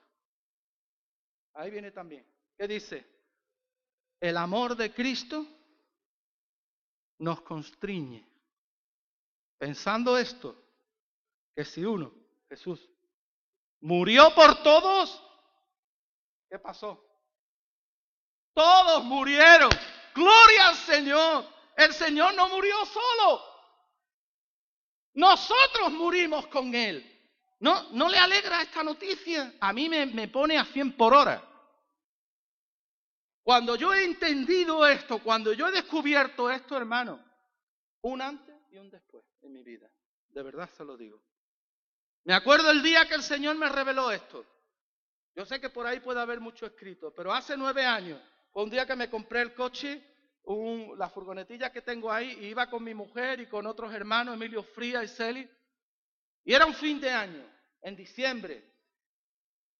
[1.55, 2.31] Ahí viene también.
[2.55, 3.03] ¿Qué dice?
[4.19, 5.47] El amor de Cristo
[7.17, 8.23] nos constriñe.
[9.57, 10.55] Pensando esto,
[11.55, 12.13] que si uno,
[12.47, 12.87] Jesús,
[13.81, 15.19] murió por todos,
[16.47, 17.03] ¿qué pasó?
[18.53, 19.71] Todos murieron.
[20.13, 21.45] Gloria al Señor.
[21.75, 23.41] El Señor no murió solo.
[25.15, 27.16] Nosotros murimos con Él.
[27.59, 29.55] ¿No, ¿No le alegra esta noticia?
[29.59, 31.43] A mí me, me pone a 100 por hora.
[33.41, 37.23] Cuando yo he entendido esto, cuando yo he descubierto esto, hermano,
[38.01, 39.89] un antes y un después en mi vida.
[40.29, 41.23] De verdad se lo digo.
[42.25, 44.45] Me acuerdo el día que el Señor me reveló esto.
[45.33, 48.69] Yo sé que por ahí puede haber mucho escrito, pero hace nueve años, fue un
[48.69, 50.03] día que me compré el coche,
[50.97, 54.61] la furgonetilla que tengo ahí, y iba con mi mujer y con otros hermanos, Emilio
[54.61, 55.49] Fría y Celi,
[56.47, 57.45] y era un fin de año,
[57.81, 58.63] en diciembre.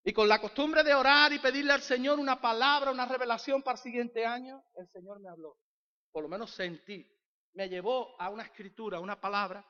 [0.04, 3.78] Y con la costumbre de orar y pedirle al Señor una palabra, una revelación para
[3.78, 5.58] el siguiente año, el Señor me habló.
[6.12, 7.10] Por lo menos sentí.
[7.54, 9.66] Me llevó a una escritura, una palabra.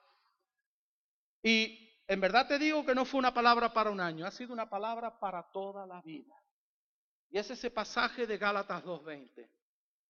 [1.44, 4.52] Y en verdad te digo que no fue una palabra para un año, ha sido
[4.52, 6.34] una palabra para toda la vida.
[7.30, 9.48] Y es ese pasaje de Gálatas 2.20,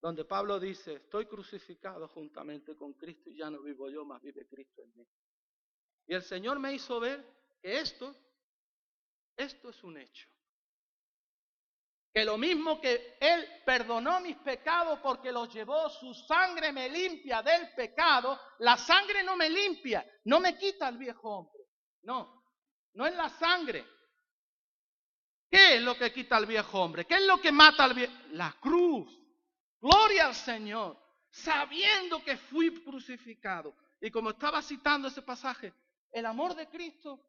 [0.00, 4.46] donde Pablo dice, estoy crucificado juntamente con Cristo y ya no vivo yo, más vive
[4.46, 5.06] Cristo en mí.
[6.08, 7.22] Y el Señor me hizo ver
[7.60, 8.16] que esto,
[9.36, 10.26] esto es un hecho.
[12.14, 17.42] Que lo mismo que Él perdonó mis pecados porque los llevó, su sangre me limpia
[17.42, 21.62] del pecado, la sangre no me limpia, no me quita el viejo hombre.
[22.02, 22.42] No,
[22.94, 23.86] no es la sangre.
[25.50, 27.04] ¿Qué es lo que quita al viejo hombre?
[27.04, 28.14] ¿Qué es lo que mata al viejo?
[28.30, 29.12] La cruz.
[29.78, 30.98] Gloria al Señor.
[31.30, 33.74] Sabiendo que fui crucificado.
[34.00, 35.74] Y como estaba citando ese pasaje,
[36.12, 37.20] el amor de Cristo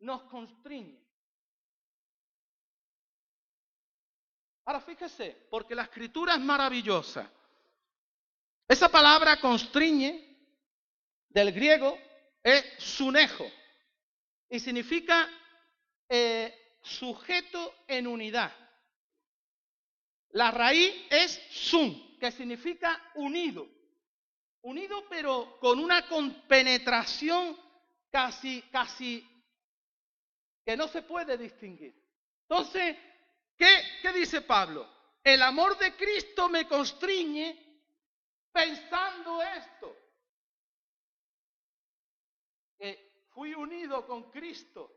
[0.00, 1.04] nos constriñe.
[4.64, 7.30] Ahora fíjese, porque la escritura es maravillosa.
[8.68, 10.36] Esa palabra constriñe
[11.28, 11.96] del griego
[12.42, 13.46] es sunejo
[14.48, 15.28] y significa
[16.08, 18.52] eh, sujeto en unidad.
[20.30, 23.66] La raíz es sun, que significa unido.
[24.62, 27.56] Unido pero con una compenetración
[28.16, 29.28] casi, casi
[30.64, 31.94] que no se puede distinguir.
[32.48, 32.96] Entonces,
[33.58, 34.88] ¿qué, qué dice Pablo?
[35.22, 37.82] El amor de Cristo me constriñe
[38.50, 39.94] pensando esto.
[42.78, 44.90] Que fui unido con Cristo.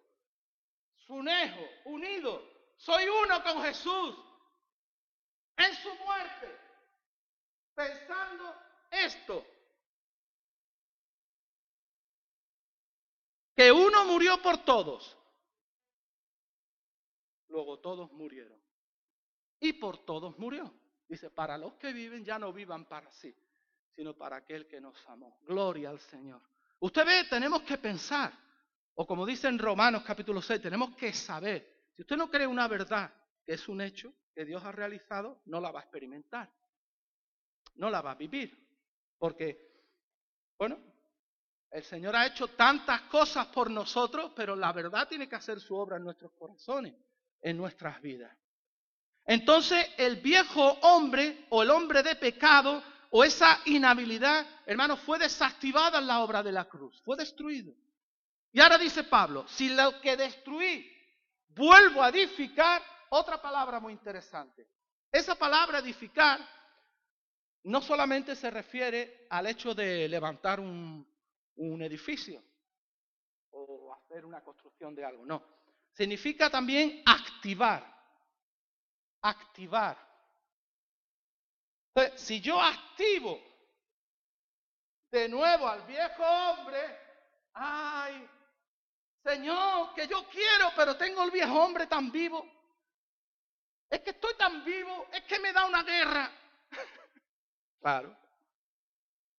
[0.95, 2.41] Sunejo, unido.
[2.77, 4.15] Soy uno con Jesús.
[5.57, 6.57] En su muerte.
[7.75, 8.55] Pensando
[8.91, 9.58] esto.
[13.59, 15.17] Que uno murió por todos.
[17.49, 18.57] Luego todos murieron.
[19.59, 20.73] Y por todos murió.
[21.09, 23.35] Dice, para los que viven ya no vivan para sí,
[23.93, 25.41] sino para aquel que nos amó.
[25.41, 26.41] Gloria al Señor.
[26.79, 28.31] Usted ve, tenemos que pensar.
[28.93, 31.89] O como dice en Romanos capítulo 6, tenemos que saber.
[31.97, 33.13] Si usted no cree una verdad
[33.45, 36.49] que es un hecho que Dios ha realizado, no la va a experimentar.
[37.75, 38.57] no la va a vivir.
[39.17, 39.83] Porque,
[40.57, 40.79] bueno,
[41.71, 45.75] el Señor ha hecho tantas cosas por nosotros, pero la verdad tiene que hacer su
[45.75, 46.95] obra en nuestros corazones,
[47.41, 48.35] en nuestras vidas.
[49.25, 55.99] Entonces el viejo hombre o el hombre de pecado o esa inhabilidad, hermano, fue desactivada
[55.99, 57.73] en la obra de la cruz, fue destruido.
[58.51, 60.91] Y ahora dice Pablo, si lo que destruí
[61.49, 64.67] vuelvo a edificar, otra palabra muy interesante.
[65.11, 66.39] Esa palabra edificar
[67.63, 71.07] no solamente se refiere al hecho de levantar un,
[71.59, 72.41] un edificio
[73.51, 75.43] o hacer una construcción de algo, no.
[75.91, 77.83] Significa también activar,
[79.21, 79.97] activar.
[81.93, 83.41] Entonces, si yo activo
[85.11, 86.79] de nuevo al viejo hombre,
[87.53, 88.29] ay,
[89.23, 92.45] Señor, que yo quiero, pero tengo el viejo hombre tan vivo.
[93.89, 96.31] Es que estoy tan vivo, es que me da una guerra.
[97.81, 98.15] claro,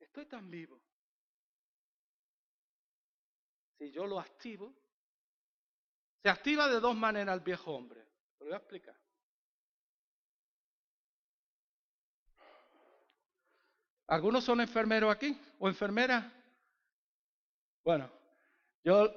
[0.00, 0.78] estoy tan vivo.
[3.80, 4.74] Si yo lo activo,
[6.22, 8.06] se activa de dos maneras el viejo hombre.
[8.38, 8.94] Lo voy a explicar.
[14.08, 16.30] ¿Algunos son enfermeros aquí o enfermeras?
[17.82, 18.12] Bueno,
[18.84, 19.10] yo,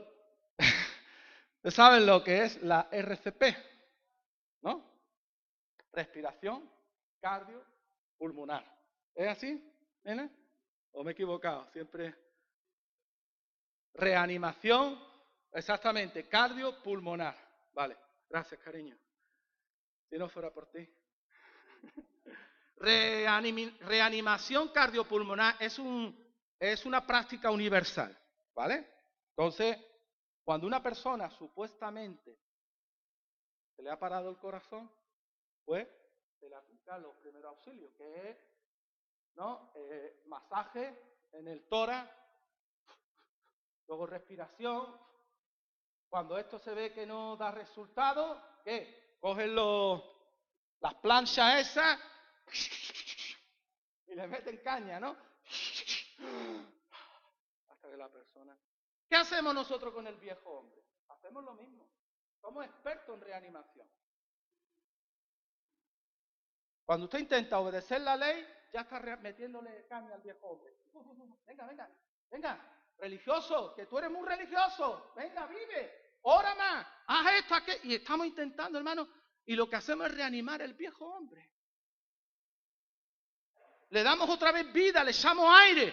[1.65, 3.43] saben lo que es la RCP,
[4.61, 4.81] ¿no?
[5.91, 6.71] Respiración
[7.19, 7.65] cardio
[8.17, 8.63] pulmonar.
[9.13, 9.61] ¿Es así,
[10.05, 10.31] nena?
[10.93, 11.69] ¿O me he equivocado?
[11.73, 12.22] Siempre.
[13.93, 14.99] Reanimación,
[15.51, 17.35] exactamente, cardiopulmonar.
[17.73, 17.97] Vale,
[18.29, 18.97] gracias, cariño.
[20.09, 20.87] Si no fuera por ti.
[22.77, 28.17] reanimación cardiopulmonar es, un, es una práctica universal,
[28.53, 28.87] ¿vale?
[29.29, 29.77] Entonces,
[30.43, 32.37] cuando una persona supuestamente
[33.75, 34.91] se le ha parado el corazón,
[35.63, 35.87] pues
[36.39, 38.53] se le aplica los primeros auxilios, que
[39.35, 39.71] ¿no?
[39.75, 42.11] Eh, masaje en el tórax,
[43.87, 44.99] luego respiración.
[46.09, 49.17] Cuando esto se ve que no da resultado, ¿qué?
[49.19, 50.03] Cogen los,
[50.79, 51.99] las planchas esas
[54.07, 55.15] y le meten caña, ¿no?
[57.67, 58.57] Hasta que la persona.
[59.09, 60.83] ¿Qué hacemos nosotros con el viejo hombre?
[61.07, 61.89] Hacemos lo mismo.
[62.41, 63.87] Somos expertos en reanimación.
[66.85, 70.75] Cuando usted intenta obedecer la ley, ya está metiéndole caña al viejo hombre.
[71.45, 71.89] Venga, venga,
[72.29, 75.11] venga, religioso, que tú eres muy religioso.
[75.13, 77.55] Venga, vive, ora más, haz esto.
[77.83, 79.07] Y estamos intentando, hermano,
[79.45, 81.51] y lo que hacemos es reanimar el viejo hombre.
[83.89, 85.89] Le damos otra vez vida, le echamos aire.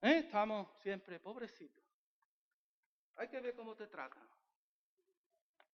[0.00, 0.18] ¿Eh?
[0.18, 1.84] Estamos siempre, pobrecitos.
[3.16, 4.26] Hay que ver cómo te tratan.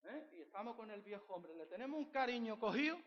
[0.04, 0.30] ¿Eh?
[0.32, 1.54] Y estamos con el viejo hombre.
[1.54, 2.98] Le tenemos un cariño cogido.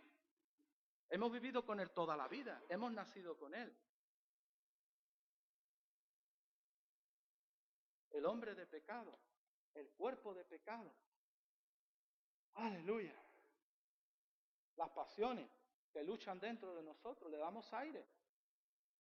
[1.09, 2.61] Hemos vivido con él toda la vida.
[2.69, 3.75] Hemos nacido con él.
[8.21, 9.17] El hombre de pecado.
[9.73, 10.93] El cuerpo de pecado.
[12.53, 13.15] Aleluya.
[14.75, 15.49] Las pasiones
[15.91, 18.05] que luchan dentro de nosotros, le damos aire.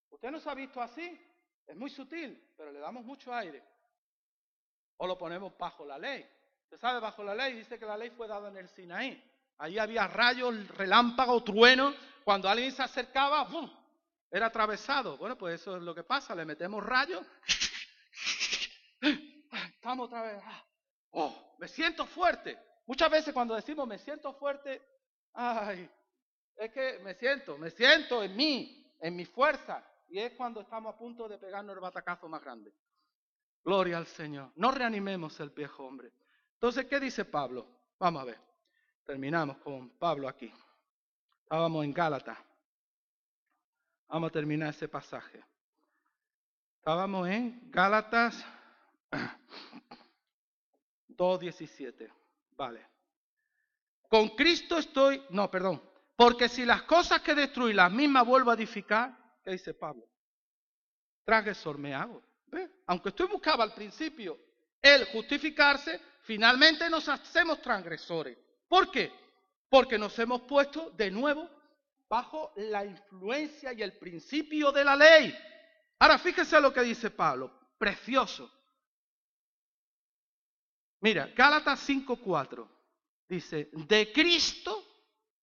[0.09, 1.23] Usted no se ha visto así,
[1.67, 3.63] es muy sutil, pero le damos mucho aire.
[4.97, 6.27] O lo ponemos bajo la ley.
[6.63, 9.23] Usted sabe, bajo la ley, dice que la ley fue dada en el Sinaí.
[9.59, 11.95] Ahí había rayos, relámpagos, truenos.
[12.23, 13.47] Cuando alguien se acercaba,
[14.31, 15.15] era atravesado.
[15.17, 16.33] Bueno, pues eso es lo que pasa.
[16.33, 17.23] Le metemos rayos.
[19.91, 20.41] Estamos otra vez.
[20.45, 20.63] Ah,
[21.11, 22.57] oh, me siento fuerte.
[22.85, 24.81] Muchas veces cuando decimos me siento fuerte,
[25.33, 25.89] ay,
[26.55, 29.85] es que me siento, me siento en mí, en mi fuerza.
[30.07, 32.73] Y es cuando estamos a punto de pegarnos el batacazo más grande.
[33.65, 34.53] Gloria al Señor.
[34.55, 36.13] No reanimemos el viejo hombre.
[36.53, 37.67] Entonces, ¿qué dice Pablo?
[37.99, 38.39] Vamos a ver.
[39.05, 40.53] Terminamos con Pablo aquí.
[41.43, 42.37] Estábamos en Gálatas.
[44.07, 45.43] Vamos a terminar ese pasaje.
[46.77, 48.41] Estábamos en Gálatas
[51.09, 52.11] 2.17.
[52.51, 52.87] Vale.
[54.07, 55.81] Con Cristo estoy, no, perdón,
[56.15, 60.07] porque si las cosas que destruí las mismas vuelvo a edificar, ¿qué dice Pablo?
[61.23, 62.21] Transgresor me hago.
[62.87, 64.37] Aunque usted buscaba al principio
[64.81, 68.37] el justificarse, finalmente nos hacemos transgresores.
[68.67, 69.11] ¿Por qué?
[69.69, 71.49] Porque nos hemos puesto de nuevo
[72.09, 75.33] bajo la influencia y el principio de la ley.
[75.99, 78.51] Ahora fíjese lo que dice Pablo, precioso.
[81.01, 82.67] Mira, Gálatas 5:4
[83.27, 84.83] dice, de Cristo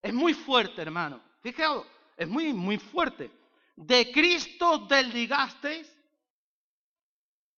[0.01, 1.21] es muy fuerte, hermano.
[1.41, 1.87] Fijaos,
[2.17, 3.31] es muy, muy fuerte.
[3.77, 5.93] De Cristo desligasteis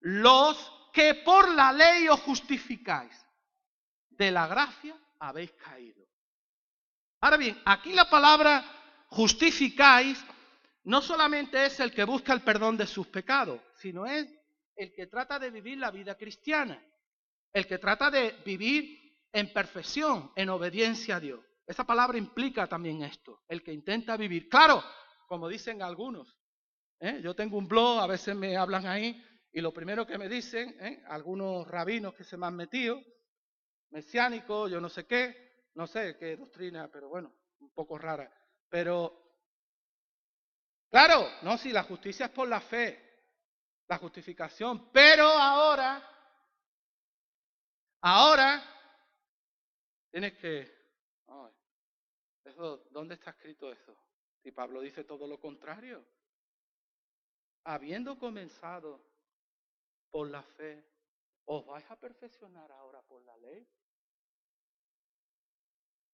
[0.01, 3.15] los que por la ley os justificáis.
[4.09, 6.07] De la gracia habéis caído.
[7.21, 8.65] Ahora bien, aquí la palabra
[9.09, 10.23] justificáis
[10.85, 14.27] no solamente es el que busca el perdón de sus pecados, sino es
[14.75, 16.83] el que trata de vivir la vida cristiana,
[17.53, 21.41] el que trata de vivir en perfección, en obediencia a Dios.
[21.67, 24.49] Esa palabra implica también esto, el que intenta vivir.
[24.49, 24.83] Claro,
[25.29, 26.37] como dicen algunos,
[26.99, 27.21] ¿eh?
[27.23, 30.77] yo tengo un blog, a veces me hablan ahí, y lo primero que me dicen,
[30.81, 31.03] ¿eh?
[31.07, 33.01] algunos rabinos que se me han metido,
[33.91, 38.33] mesiánicos, yo no sé qué, no sé qué doctrina, pero bueno, un poco rara.
[38.69, 39.37] Pero,
[40.91, 43.23] claro, no, si la justicia es por la fe,
[43.89, 46.10] la justificación, pero ahora,
[48.01, 48.63] ahora,
[50.11, 50.81] tienes que,
[52.91, 53.97] ¿dónde está escrito eso?
[54.43, 56.05] Si Pablo dice todo lo contrario.
[57.65, 59.05] Habiendo comenzado
[60.11, 60.83] por la fe,
[61.45, 63.67] ¿os vais a perfeccionar ahora por la ley?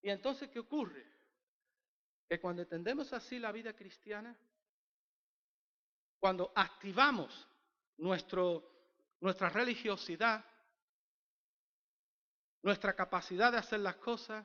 [0.02, 1.06] Y entonces, ¿qué ocurre?
[2.28, 4.36] Que cuando entendemos así la vida cristiana,
[6.18, 7.48] cuando activamos
[7.98, 8.68] nuestro,
[9.20, 10.44] nuestra religiosidad,
[12.66, 14.44] nuestra capacidad de hacer las cosas,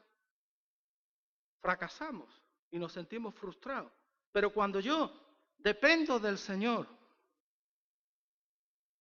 [1.60, 2.30] fracasamos
[2.70, 3.92] y nos sentimos frustrados.
[4.32, 5.12] Pero cuando yo
[5.58, 6.88] dependo del Señor,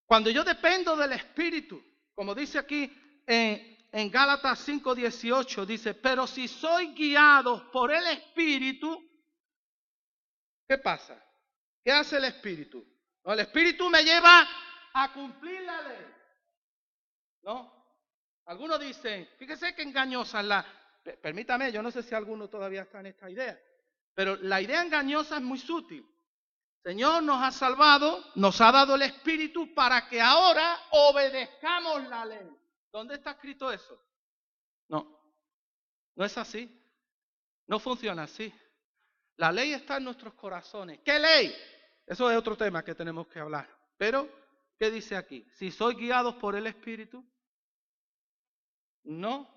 [0.07, 2.91] cuando yo dependo del Espíritu, como dice aquí
[3.27, 9.07] en, en Gálatas 5:18, dice, pero si soy guiado por el Espíritu,
[10.67, 11.23] ¿qué pasa?
[11.85, 12.83] ¿Qué hace el Espíritu?
[13.27, 14.49] el Espíritu me lleva
[14.95, 16.07] a cumplir la ley.
[17.43, 17.80] ¿No?
[18.51, 20.67] Algunos dicen, fíjese qué engañosa la...
[21.23, 23.57] Permítame, yo no sé si alguno todavía está en esta idea,
[24.13, 26.05] pero la idea engañosa es muy sutil.
[26.83, 32.51] Señor nos ha salvado, nos ha dado el Espíritu para que ahora obedezcamos la ley.
[32.91, 33.97] ¿Dónde está escrito eso?
[34.89, 35.17] No,
[36.17, 36.77] no es así.
[37.69, 38.53] No funciona así.
[39.37, 40.99] La ley está en nuestros corazones.
[41.05, 41.55] ¿Qué ley?
[42.05, 43.69] Eso es otro tema que tenemos que hablar.
[43.97, 44.29] Pero,
[44.77, 45.47] ¿qué dice aquí?
[45.55, 47.25] Si sois guiados por el Espíritu,
[49.05, 49.49] no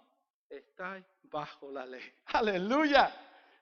[0.49, 2.13] estáis bajo la ley.
[2.25, 3.13] Aleluya.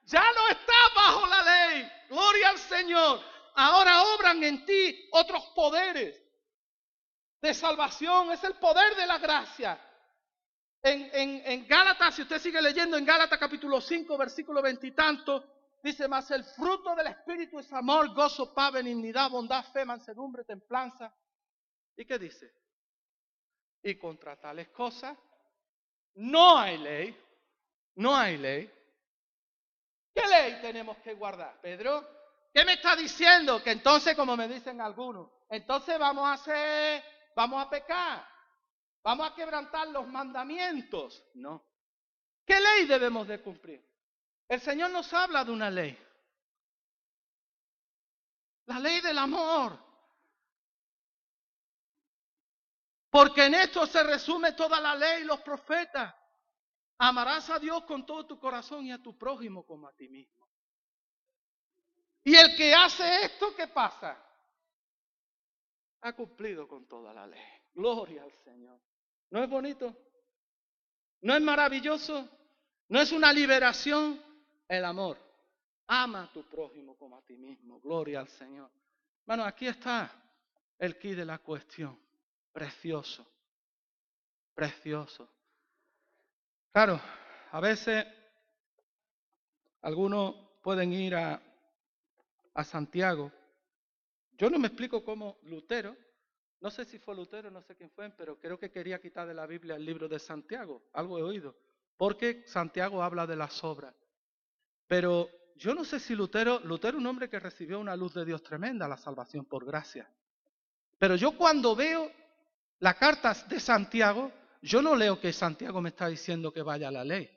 [0.04, 1.92] Ya no está bajo la ley.
[2.08, 6.20] Gloria al Señor ahora obran en ti otros poderes
[7.40, 8.32] de salvación.
[8.32, 9.78] Es el poder de la gracia.
[10.82, 15.44] En, en, en Gálatas, si usted sigue leyendo en Gálatas capítulo 5, versículo veintitantos,
[15.82, 21.14] dice más, el fruto del Espíritu es amor, gozo, paz, benignidad, bondad, fe, mansedumbre, templanza.
[21.96, 22.52] ¿Y qué dice?
[23.82, 25.16] Y contra tales cosas
[26.14, 27.24] no hay ley,
[27.96, 28.72] no hay ley.
[30.14, 31.60] ¿Qué ley tenemos que guardar?
[31.60, 32.06] Pedro,
[32.52, 33.62] ¿Qué me está diciendo?
[33.62, 37.02] Que entonces, como me dicen algunos, entonces vamos a hacer,
[37.34, 38.26] vamos a pecar,
[39.02, 41.24] vamos a quebrantar los mandamientos.
[41.34, 41.64] No.
[42.44, 43.82] ¿Qué ley debemos de cumplir?
[44.48, 45.98] El Señor nos habla de una ley.
[48.66, 49.78] La ley del amor.
[53.12, 56.14] Porque en esto se resume toda la ley y los profetas.
[56.96, 60.48] Amarás a Dios con todo tu corazón y a tu prójimo como a ti mismo.
[62.24, 64.16] Y el que hace esto, ¿qué pasa?
[66.00, 67.44] Ha cumplido con toda la ley.
[67.74, 68.80] Gloria al Señor.
[69.28, 69.94] ¿No es bonito?
[71.20, 72.26] ¿No es maravilloso?
[72.88, 74.22] ¿No es una liberación?
[74.66, 75.18] El amor.
[75.88, 77.78] Ama a tu prójimo como a ti mismo.
[77.78, 78.70] Gloria al Señor.
[79.26, 80.10] Bueno, aquí está
[80.78, 82.00] el key de la cuestión.
[82.52, 83.26] Precioso.
[84.54, 85.28] Precioso.
[86.72, 87.00] Claro,
[87.50, 88.06] a veces
[89.80, 91.40] algunos pueden ir a
[92.54, 93.32] a Santiago.
[94.36, 95.96] Yo no me explico cómo Lutero,
[96.60, 99.34] no sé si fue Lutero, no sé quién fue, pero creo que quería quitar de
[99.34, 100.82] la Biblia el libro de Santiago.
[100.92, 101.56] Algo he oído.
[101.96, 103.94] Porque Santiago habla de las obras.
[104.86, 108.24] Pero yo no sé si Lutero, Lutero es un hombre que recibió una luz de
[108.24, 110.08] Dios tremenda, la salvación por gracia.
[110.98, 112.10] Pero yo cuando veo
[112.82, 116.90] las cartas de Santiago, yo no leo que Santiago me está diciendo que vaya a
[116.90, 117.30] la ley.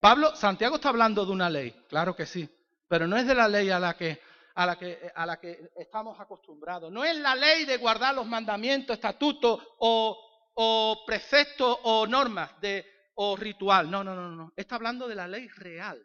[0.00, 2.48] Pablo, Santiago está hablando de una ley, claro que sí,
[2.88, 4.18] pero no es de la ley a la que
[4.54, 6.90] a la, que, a la que estamos acostumbrados.
[6.90, 12.84] No es la ley de guardar los mandamientos, estatutos o, o preceptos o normas de,
[13.16, 13.90] o ritual.
[13.90, 14.52] No, no, no, no.
[14.56, 16.04] Está hablando de la ley real.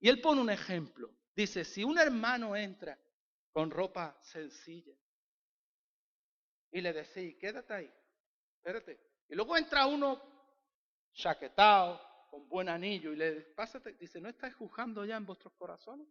[0.00, 1.10] Y él pone un ejemplo.
[1.34, 2.98] Dice, si un hermano entra
[3.52, 4.94] con ropa sencilla
[6.72, 7.90] y le decís, quédate ahí,
[8.60, 9.00] espérate.
[9.28, 10.20] Y luego entra uno
[11.12, 12.00] chaquetado,
[12.30, 16.06] con buen anillo, y le pásate, dice, ¿no estáis juzgando ya en vuestros corazones?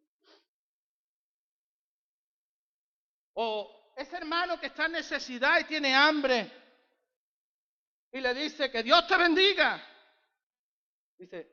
[3.33, 6.51] O ese hermano que está en necesidad y tiene hambre
[8.11, 9.81] y le dice que Dios te bendiga.
[11.17, 11.49] Dice,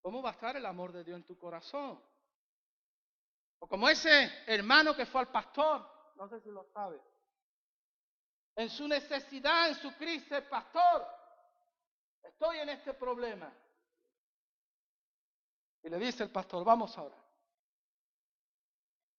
[0.00, 2.02] ¿cómo va a estar el amor de Dios en tu corazón?
[3.58, 7.00] O como ese hermano que fue al pastor, no sé si lo sabe.
[8.56, 11.06] En su necesidad, en su crisis, pastor,
[12.22, 13.52] estoy en este problema.
[15.82, 17.16] Y le dice el pastor, vamos ahora.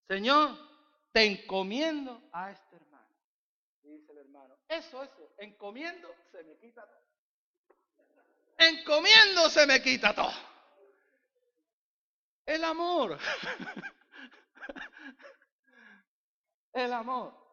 [0.08, 0.58] Señor,
[1.12, 3.08] te encomiendo a este hermano.
[3.84, 7.08] Y dice el hermano, eso, eso, encomiendo, se me quita todo.
[8.58, 10.34] Encomiendo, se me quita todo.
[12.44, 13.20] El amor.
[16.74, 17.47] El amor.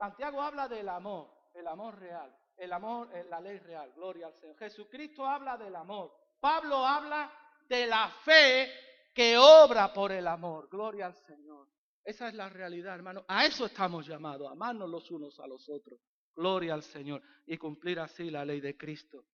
[0.00, 4.56] Santiago habla del amor, el amor real, el amor la ley real, gloria al Señor.
[4.56, 6.10] Jesucristo habla del amor.
[6.40, 7.30] Pablo habla
[7.68, 8.70] de la fe
[9.12, 11.68] que obra por el amor, gloria al Señor.
[12.02, 13.26] Esa es la realidad, hermano.
[13.28, 16.00] A eso estamos llamados, a amarnos los unos a los otros.
[16.34, 17.20] Gloria al Señor.
[17.44, 19.26] Y cumplir así la ley de Cristo.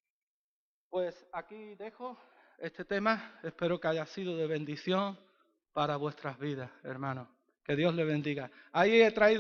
[0.90, 2.18] Pues aquí dejo
[2.58, 3.38] este tema.
[3.44, 5.16] Espero que haya sido de bendición
[5.72, 7.28] para vuestras vidas, hermanos.
[7.64, 8.50] Que Dios le bendiga.
[8.72, 9.34] Ahí he traído